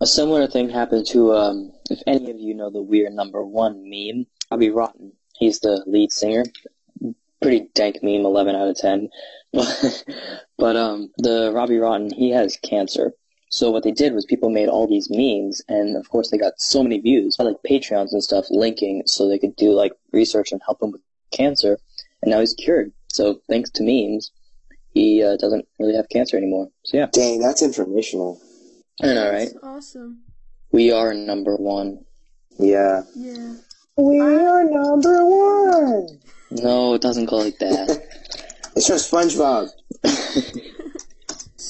A 0.00 0.06
similar 0.06 0.46
thing 0.48 0.68
happened 0.68 1.06
to, 1.08 1.32
um, 1.32 1.72
if 1.92 2.00
any 2.06 2.30
of 2.30 2.38
you 2.38 2.54
know 2.54 2.70
the 2.70 2.82
We're 2.82 3.10
Number 3.10 3.44
One 3.44 3.88
meme, 3.88 4.26
Robbie 4.50 4.70
Rotten. 4.70 5.12
He's 5.38 5.60
the 5.60 5.82
lead 5.86 6.10
singer. 6.10 6.44
Pretty 7.40 7.68
dank 7.74 8.02
meme, 8.02 8.24
11 8.24 8.54
out 8.54 8.68
of 8.68 8.76
10. 8.76 9.10
But, 9.52 10.04
but 10.58 10.76
um, 10.76 11.10
the 11.18 11.52
Robbie 11.52 11.78
Rotten, 11.78 12.10
he 12.12 12.30
has 12.30 12.56
cancer. 12.56 13.12
So 13.50 13.70
what 13.70 13.82
they 13.82 13.90
did 13.90 14.14
was 14.14 14.24
people 14.24 14.48
made 14.48 14.68
all 14.68 14.86
these 14.86 15.10
memes, 15.10 15.60
and 15.68 15.96
of 15.96 16.08
course 16.08 16.30
they 16.30 16.38
got 16.38 16.54
so 16.56 16.82
many 16.82 16.98
views, 17.00 17.36
like 17.38 17.56
Patreons 17.68 18.12
and 18.12 18.22
stuff 18.22 18.46
linking 18.48 19.02
so 19.04 19.28
they 19.28 19.38
could 19.38 19.56
do 19.56 19.72
like 19.72 19.92
research 20.12 20.52
and 20.52 20.62
help 20.64 20.82
him 20.82 20.92
with 20.92 21.02
cancer, 21.32 21.78
and 22.22 22.30
now 22.30 22.40
he's 22.40 22.54
cured. 22.54 22.92
So 23.08 23.42
thanks 23.50 23.68
to 23.72 23.82
memes, 23.82 24.32
he 24.94 25.22
uh, 25.22 25.36
doesn't 25.36 25.66
really 25.78 25.96
have 25.96 26.08
cancer 26.08 26.38
anymore. 26.38 26.70
So 26.84 26.96
yeah, 26.96 27.08
Dang, 27.12 27.40
that's 27.40 27.62
informational. 27.62 28.40
I 29.02 29.08
know, 29.08 29.30
right? 29.30 29.50
That's 29.52 29.56
awesome. 29.62 30.22
We 30.72 30.90
are 30.90 31.14
number 31.14 31.56
one. 31.56 32.04
Yeah. 32.58 33.02
Yeah. 33.14 33.54
We 33.96 34.20
are 34.20 34.64
number 34.64 35.24
one. 35.24 36.08
No, 36.50 36.94
it 36.94 37.02
doesn't 37.02 37.26
go 37.26 37.36
like 37.36 37.58
that. 37.58 38.02
It's 38.74 38.86
from 38.86 38.96
SpongeBob. 38.96 39.68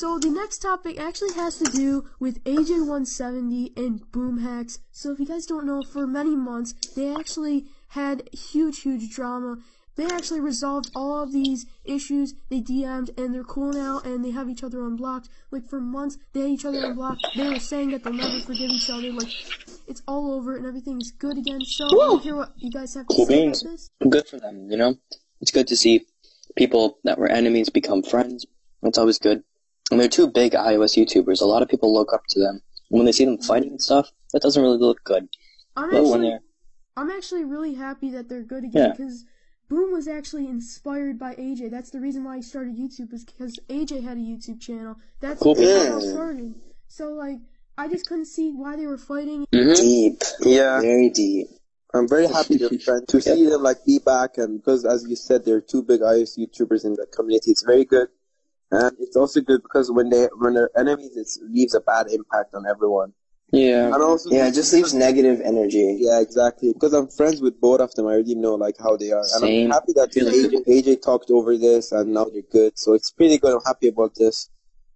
So 0.02 0.18
the 0.18 0.30
next 0.30 0.58
topic 0.58 0.98
actually 0.98 1.34
has 1.34 1.58
to 1.58 1.70
do 1.70 2.08
with 2.18 2.42
AJ170 2.42 3.76
and 3.76 4.10
boom 4.10 4.38
hacks. 4.38 4.80
So 4.90 5.12
if 5.12 5.20
you 5.20 5.26
guys 5.26 5.46
don't 5.46 5.64
know, 5.64 5.84
for 5.84 6.08
many 6.08 6.34
months 6.34 6.74
they 6.96 7.14
actually 7.14 7.66
had 7.88 8.28
huge, 8.32 8.80
huge 8.80 9.14
drama. 9.14 9.58
They 9.96 10.06
actually 10.06 10.40
resolved 10.40 10.90
all 10.94 11.22
of 11.22 11.32
these 11.32 11.66
issues. 11.84 12.34
They 12.48 12.60
DM'd 12.60 13.10
and 13.18 13.34
they're 13.34 13.44
cool 13.44 13.72
now 13.72 14.00
and 14.04 14.24
they 14.24 14.30
have 14.30 14.48
each 14.48 14.64
other 14.64 14.82
unblocked. 14.86 15.28
Like 15.50 15.68
for 15.68 15.80
months 15.80 16.16
they 16.32 16.40
had 16.40 16.50
each 16.50 16.64
other 16.64 16.84
unblocked. 16.84 17.26
They 17.36 17.48
were 17.48 17.58
saying 17.58 17.90
that 17.90 18.02
they'll 18.02 18.12
never 18.14 18.40
forgive 18.40 18.70
each 18.70 18.88
other. 18.88 19.12
Like 19.12 19.28
it's 19.86 20.02
all 20.08 20.32
over 20.32 20.56
and 20.56 20.64
everything's 20.64 21.10
good 21.10 21.36
again. 21.36 21.60
So 21.64 21.84
I 21.84 21.94
want 21.94 22.22
hear 22.22 22.36
what 22.36 22.52
you 22.56 22.70
guys 22.70 22.94
have 22.94 23.06
to 23.08 23.14
Cool 23.14 23.26
say 23.26 23.42
beans. 23.44 23.62
about 23.62 23.70
this. 23.72 23.90
good 24.08 24.28
for 24.28 24.38
them, 24.38 24.70
you 24.70 24.76
know? 24.76 24.94
It's 25.40 25.50
good 25.50 25.68
to 25.68 25.76
see 25.76 26.06
people 26.56 26.98
that 27.04 27.18
were 27.18 27.28
enemies 27.28 27.68
become 27.68 28.02
friends. 28.02 28.46
That's 28.82 28.98
always 28.98 29.18
good. 29.18 29.42
And 29.90 30.00
they're 30.00 30.08
two 30.08 30.28
big 30.30 30.52
iOS 30.52 30.96
YouTubers. 30.96 31.42
A 31.42 31.44
lot 31.44 31.62
of 31.62 31.68
people 31.68 31.92
look 31.92 32.12
up 32.14 32.22
to 32.30 32.40
them. 32.40 32.62
And 32.90 32.98
when 32.98 33.04
they 33.04 33.12
see 33.12 33.24
them 33.26 33.38
fighting 33.38 33.70
and 33.70 33.82
stuff, 33.82 34.10
that 34.32 34.40
doesn't 34.40 34.62
really 34.62 34.78
look 34.78 35.04
good. 35.04 35.28
I'm 35.76 35.90
But 35.90 36.04
when 36.04 36.12
actually 36.12 36.28
they're 36.28 36.40
I'm 36.96 37.10
actually 37.10 37.44
really 37.44 37.74
happy 37.74 38.10
that 38.10 38.28
they're 38.28 38.42
good 38.42 38.64
again 38.64 38.94
Yeah. 38.98 39.04
Because 39.68 39.84
Boom 39.84 39.92
was 39.92 40.08
actually 40.08 40.46
inspired 40.48 41.18
by 41.18 41.34
AJ. 41.34 41.70
That's 41.70 41.90
the 41.90 42.00
reason 42.00 42.24
why 42.24 42.36
he 42.36 42.42
started 42.42 42.76
YouTube 42.76 43.12
is 43.12 43.24
because 43.24 43.58
AJ 43.68 44.02
had 44.02 44.16
a 44.16 44.20
YouTube 44.20 44.60
channel. 44.60 44.96
That's 45.20 45.42
Cool. 45.42 45.54
how 45.54 45.62
it 45.62 45.92
all 45.92 46.00
started. 46.00 46.54
So 46.88 47.10
like, 47.12 47.38
I 47.78 47.88
just 47.88 48.06
couldn't 48.06 48.26
see 48.26 48.50
why 48.50 48.76
they 48.76 48.86
were 48.86 48.98
fighting. 48.98 49.46
hmm 49.52 49.74
Deep. 49.74 50.22
Yeah, 50.40 50.80
Very 50.80 51.10
deep. 51.10 51.48
I'm 51.94 52.08
very 52.08 52.26
happy 52.32 52.58
to, 52.58 52.68
to 53.08 53.20
see 53.20 53.46
them 53.46 53.62
like 53.62 53.84
be 53.84 53.98
back, 53.98 54.38
and 54.38 54.58
because 54.58 54.84
as 54.84 55.04
you 55.08 55.16
said, 55.16 55.44
there 55.44 55.56
are 55.56 55.60
two 55.60 55.82
big 55.82 56.00
IS 56.00 56.38
YouTubers 56.38 56.84
in 56.84 56.94
the 56.94 57.06
community. 57.06 57.50
It's 57.50 57.62
very 57.62 57.84
good, 57.84 58.08
and 58.70 58.92
it's 58.98 59.16
also 59.16 59.40
good 59.42 59.62
because 59.62 59.90
when 59.90 60.08
they 60.08 60.28
when 60.38 60.54
they're 60.54 60.70
enemies, 60.76 61.16
it 61.16 61.28
leaves 61.50 61.74
a 61.74 61.80
bad 61.80 62.06
impact 62.10 62.54
on 62.54 62.64
everyone. 62.66 63.12
Yeah. 63.52 63.92
And 63.94 64.02
also, 64.02 64.30
Yeah, 64.30 64.46
it 64.48 64.54
just 64.54 64.72
leaves 64.72 64.94
negative 64.94 65.40
energy. 65.44 65.98
Yeah, 66.00 66.20
exactly. 66.20 66.72
Because 66.72 66.94
I'm 66.94 67.08
friends 67.08 67.42
with 67.42 67.60
both 67.60 67.80
of 67.80 67.94
them, 67.94 68.06
I 68.06 68.12
already 68.12 68.34
know 68.34 68.54
like 68.54 68.76
how 68.78 68.96
they 68.96 69.12
are, 69.12 69.24
Same. 69.24 69.64
and 69.64 69.72
I'm 69.72 69.80
happy 69.80 69.92
that 69.94 70.10
AJ, 70.12 70.66
AJ 70.66 71.02
talked 71.02 71.30
over 71.30 71.58
this, 71.58 71.92
and 71.92 72.14
now 72.14 72.24
they're 72.24 72.42
good. 72.50 72.78
So 72.78 72.94
it's 72.94 73.10
pretty 73.10 73.38
good. 73.38 73.54
I'm 73.54 73.64
happy 73.66 73.88
about 73.88 74.14
this. 74.14 74.48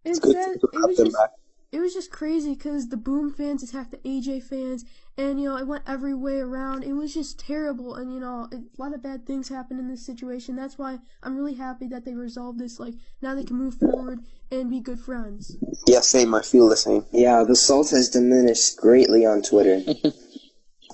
It's 0.05 0.19
It 0.19 0.23
good 0.23 0.33
said 0.37 0.61
to 0.61 0.69
have 0.75 0.97
them 0.97 1.07
just 1.07 1.17
back. 1.19 1.31
It 1.73 1.81
was 1.81 1.95
just 1.95 2.11
crazy 2.11 2.55
because 2.55 2.89
the 2.89 2.97
Boom 2.97 3.33
fans 3.33 3.63
attacked 3.63 3.91
the 3.91 3.99
AJ 3.99 4.45
fans, 4.45 4.85
and 5.19 5.41
you 5.41 5.49
know 5.49 5.57
it 5.57 5.67
went 5.67 5.83
every 5.87 6.15
way 6.15 6.39
around. 6.39 6.85
It 6.85 6.93
was 6.93 7.15
just 7.15 7.39
terrible, 7.39 7.95
and 7.95 8.13
you 8.13 8.21
know 8.21 8.49
it, 8.53 8.57
a 8.57 8.83
lot 8.83 8.95
of 8.95 9.03
bad 9.03 9.27
things 9.27 9.49
happened 9.49 9.81
in 9.81 9.89
this 9.89 10.05
situation. 10.05 10.57
That's 10.57 10.79
why 10.79 10.99
I'm 11.23 11.37
really 11.37 11.55
happy 11.55 11.87
that 11.89 12.05
they 12.05 12.15
resolved 12.15 12.59
this. 12.59 12.79
Like 12.79 12.95
now 13.21 13.35
they 13.35 13.45
can 13.45 13.57
move 13.57 13.75
forward 13.75 14.21
and 14.51 14.71
be 14.71 14.81
good 14.81 15.01
friends. 15.01 15.57
Yeah, 15.87 16.01
same. 16.01 16.35
I 16.35 16.43
feel 16.43 16.69
the 16.69 16.77
same. 16.77 17.05
Yeah, 17.13 17.45
the 17.45 17.57
salt 17.57 17.91
has 17.91 18.09
diminished 18.09 18.77
greatly 18.77 19.27
on 19.27 19.43
Twitter. 19.43 19.83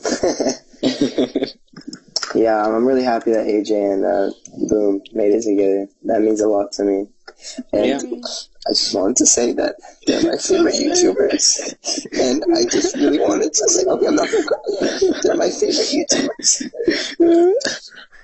yeah, 2.34 2.64
I'm 2.64 2.86
really 2.86 3.04
happy 3.04 3.32
that 3.32 3.46
AJ 3.46 3.94
and 3.94 4.04
uh, 4.04 4.30
Boom 4.68 5.02
made 5.12 5.32
it 5.32 5.42
together. 5.42 5.88
That 6.04 6.22
means 6.22 6.40
a 6.40 6.48
lot 6.48 6.72
to 6.72 6.84
me. 6.84 7.06
And 7.72 7.86
Yeah. 7.86 7.98
I 8.66 8.70
just 8.70 8.94
wanted 8.94 9.16
to 9.16 9.26
say 9.26 9.52
that 9.54 9.74
they're 10.06 10.22
my 10.22 10.36
favorite 10.38 10.74
YouTubers. 10.74 11.74
And 12.12 12.44
I 12.56 12.64
just 12.70 12.94
really 12.96 13.18
wanted 13.18 13.52
to 13.52 13.68
say, 13.68 13.84
okay, 13.84 14.06
I'm 14.06 14.14
not 14.14 14.30
gonna 14.30 14.44
cry. 14.44 14.58
They're 15.22 15.36
my 15.36 15.50
favorite 15.50 15.90
YouTubers. 15.96 16.70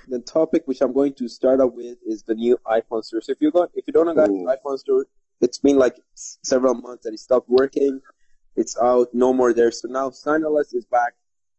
The 0.07 0.19
topic 0.19 0.63
which 0.65 0.81
I'm 0.81 0.93
going 0.93 1.13
to 1.15 1.27
start 1.27 1.59
off 1.61 1.73
with 1.73 1.97
is 2.05 2.23
the 2.23 2.33
new 2.33 2.57
iPhone 2.65 3.03
store. 3.03 3.21
So 3.21 3.31
if 3.31 3.37
you 3.41 3.51
got, 3.51 3.69
if 3.75 3.85
you 3.85 3.93
don't 3.93 4.07
know, 4.07 4.15
guys, 4.15 4.29
Ooh. 4.29 4.47
iPhone 4.47 4.79
store, 4.79 5.05
it's 5.39 5.59
been 5.59 5.77
like 5.77 5.97
several 6.15 6.73
months 6.73 7.03
that 7.03 7.13
it 7.13 7.19
stopped 7.19 7.47
working. 7.47 8.01
It's 8.55 8.75
out, 8.81 9.09
no 9.13 9.33
more 9.33 9.53
there. 9.53 9.71
So 9.71 9.87
now 9.87 10.09
Signalist 10.09 10.73
is 10.73 10.85
back 10.85 11.13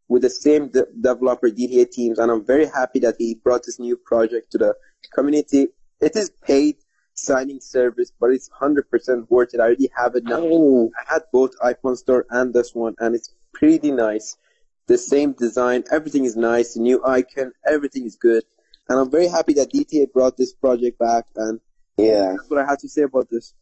with 0.09 0.23
the 0.23 0.31
same 0.31 0.69
de- 0.69 0.87
developer 1.01 1.49
DTA 1.49 1.87
Themes, 1.95 2.19
and 2.19 2.31
I'm 2.31 2.45
very 2.45 2.67
happy 2.67 2.99
that 3.01 3.15
he 3.19 3.37
brought 3.37 3.63
this 3.65 3.79
new 3.79 3.97
project 3.97 4.51
to 4.53 4.59
the 4.59 4.75
community. 5.15 5.69
It 6.01 6.17
is 6.17 6.31
paid 6.43 6.77
signing 7.21 7.61
service, 7.61 8.13
but 8.19 8.31
it's 8.31 8.49
100% 8.49 9.31
worth 9.31 9.55
it. 9.55 9.61
I 9.61 9.65
already 9.65 9.91
have 9.97 10.15
it 10.17 10.25
now. 10.25 10.41
Oh, 10.41 10.91
I 10.99 11.13
had 11.15 11.23
both 11.33 11.59
iPhone 11.59 11.97
Store 11.97 12.27
and 12.31 12.53
this 12.53 12.75
one, 12.75 12.95
and 12.99 13.15
it's 13.15 13.35
pretty 13.53 13.91
nice. 13.91 14.37
The 14.87 14.99
same 14.99 15.33
design, 15.33 15.85
everything 15.93 16.25
is 16.25 16.37
nice, 16.37 16.75
the 16.75 16.81
new 16.81 17.05
icon, 17.05 17.53
everything 17.67 18.05
is 18.07 18.17
good. 18.17 18.43
And 18.89 18.99
I'm 18.99 19.11
very 19.11 19.29
happy 19.29 19.55
that 19.55 19.73
DTA 19.73 20.13
brought 20.13 20.37
this 20.37 20.53
project 20.53 20.99
back, 20.99 21.27
and 21.37 21.61
Yeah. 21.97 22.33
that's 22.37 22.51
what 22.51 22.61
I 22.61 22.67
had 22.67 22.79
to 22.81 22.89
say 22.89 23.03
about 23.03 23.29
this. 23.31 23.55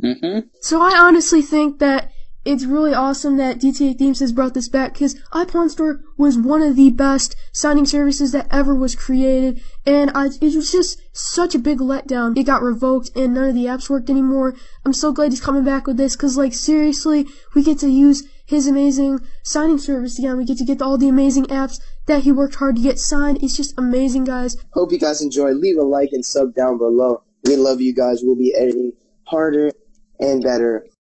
hmm 0.00 0.40
So 0.60 0.80
I 0.80 0.98
honestly 0.98 1.42
think 1.42 1.78
that 1.80 2.10
it's 2.44 2.64
really 2.64 2.92
awesome 2.92 3.36
that 3.36 3.58
DTA 3.58 3.96
Themes 3.96 4.18
has 4.20 4.32
brought 4.32 4.54
this 4.54 4.68
back 4.68 4.94
because 4.94 5.14
iPawn 5.32 5.70
Store 5.70 6.00
was 6.16 6.36
one 6.36 6.60
of 6.62 6.74
the 6.74 6.90
best 6.90 7.36
signing 7.52 7.86
services 7.86 8.32
that 8.32 8.48
ever 8.50 8.74
was 8.74 8.96
created, 8.96 9.62
and 9.86 10.10
I, 10.14 10.26
it 10.26 10.56
was 10.56 10.72
just 10.72 11.00
such 11.12 11.54
a 11.54 11.60
big 11.60 11.78
letdown. 11.78 12.36
It 12.36 12.44
got 12.44 12.62
revoked 12.62 13.10
and 13.14 13.34
none 13.34 13.48
of 13.48 13.54
the 13.54 13.66
apps 13.66 13.88
worked 13.88 14.10
anymore. 14.10 14.56
I'm 14.84 14.92
so 14.92 15.12
glad 15.12 15.30
he's 15.30 15.40
coming 15.40 15.64
back 15.64 15.86
with 15.86 15.96
this 15.96 16.16
because, 16.16 16.36
like, 16.36 16.52
seriously, 16.54 17.26
we 17.54 17.62
get 17.62 17.78
to 17.78 17.88
use 17.88 18.24
his 18.44 18.66
amazing 18.66 19.20
signing 19.44 19.78
service 19.78 20.18
again. 20.18 20.36
We 20.36 20.44
get 20.44 20.58
to 20.58 20.64
get 20.64 20.82
all 20.82 20.98
the 20.98 21.08
amazing 21.08 21.46
apps 21.46 21.80
that 22.06 22.24
he 22.24 22.32
worked 22.32 22.56
hard 22.56 22.76
to 22.76 22.82
get 22.82 22.98
signed. 22.98 23.42
It's 23.42 23.56
just 23.56 23.78
amazing, 23.78 24.24
guys. 24.24 24.56
Hope 24.72 24.90
you 24.90 24.98
guys 24.98 25.22
enjoy. 25.22 25.52
Leave 25.52 25.78
a 25.78 25.82
like 25.82 26.10
and 26.12 26.24
sub 26.24 26.54
down 26.54 26.78
below. 26.78 27.22
We 27.44 27.56
love 27.56 27.80
you 27.80 27.94
guys. 27.94 28.20
We'll 28.22 28.36
be 28.36 28.54
editing 28.54 28.92
harder 29.24 29.70
and 30.18 30.42
better 30.42 30.86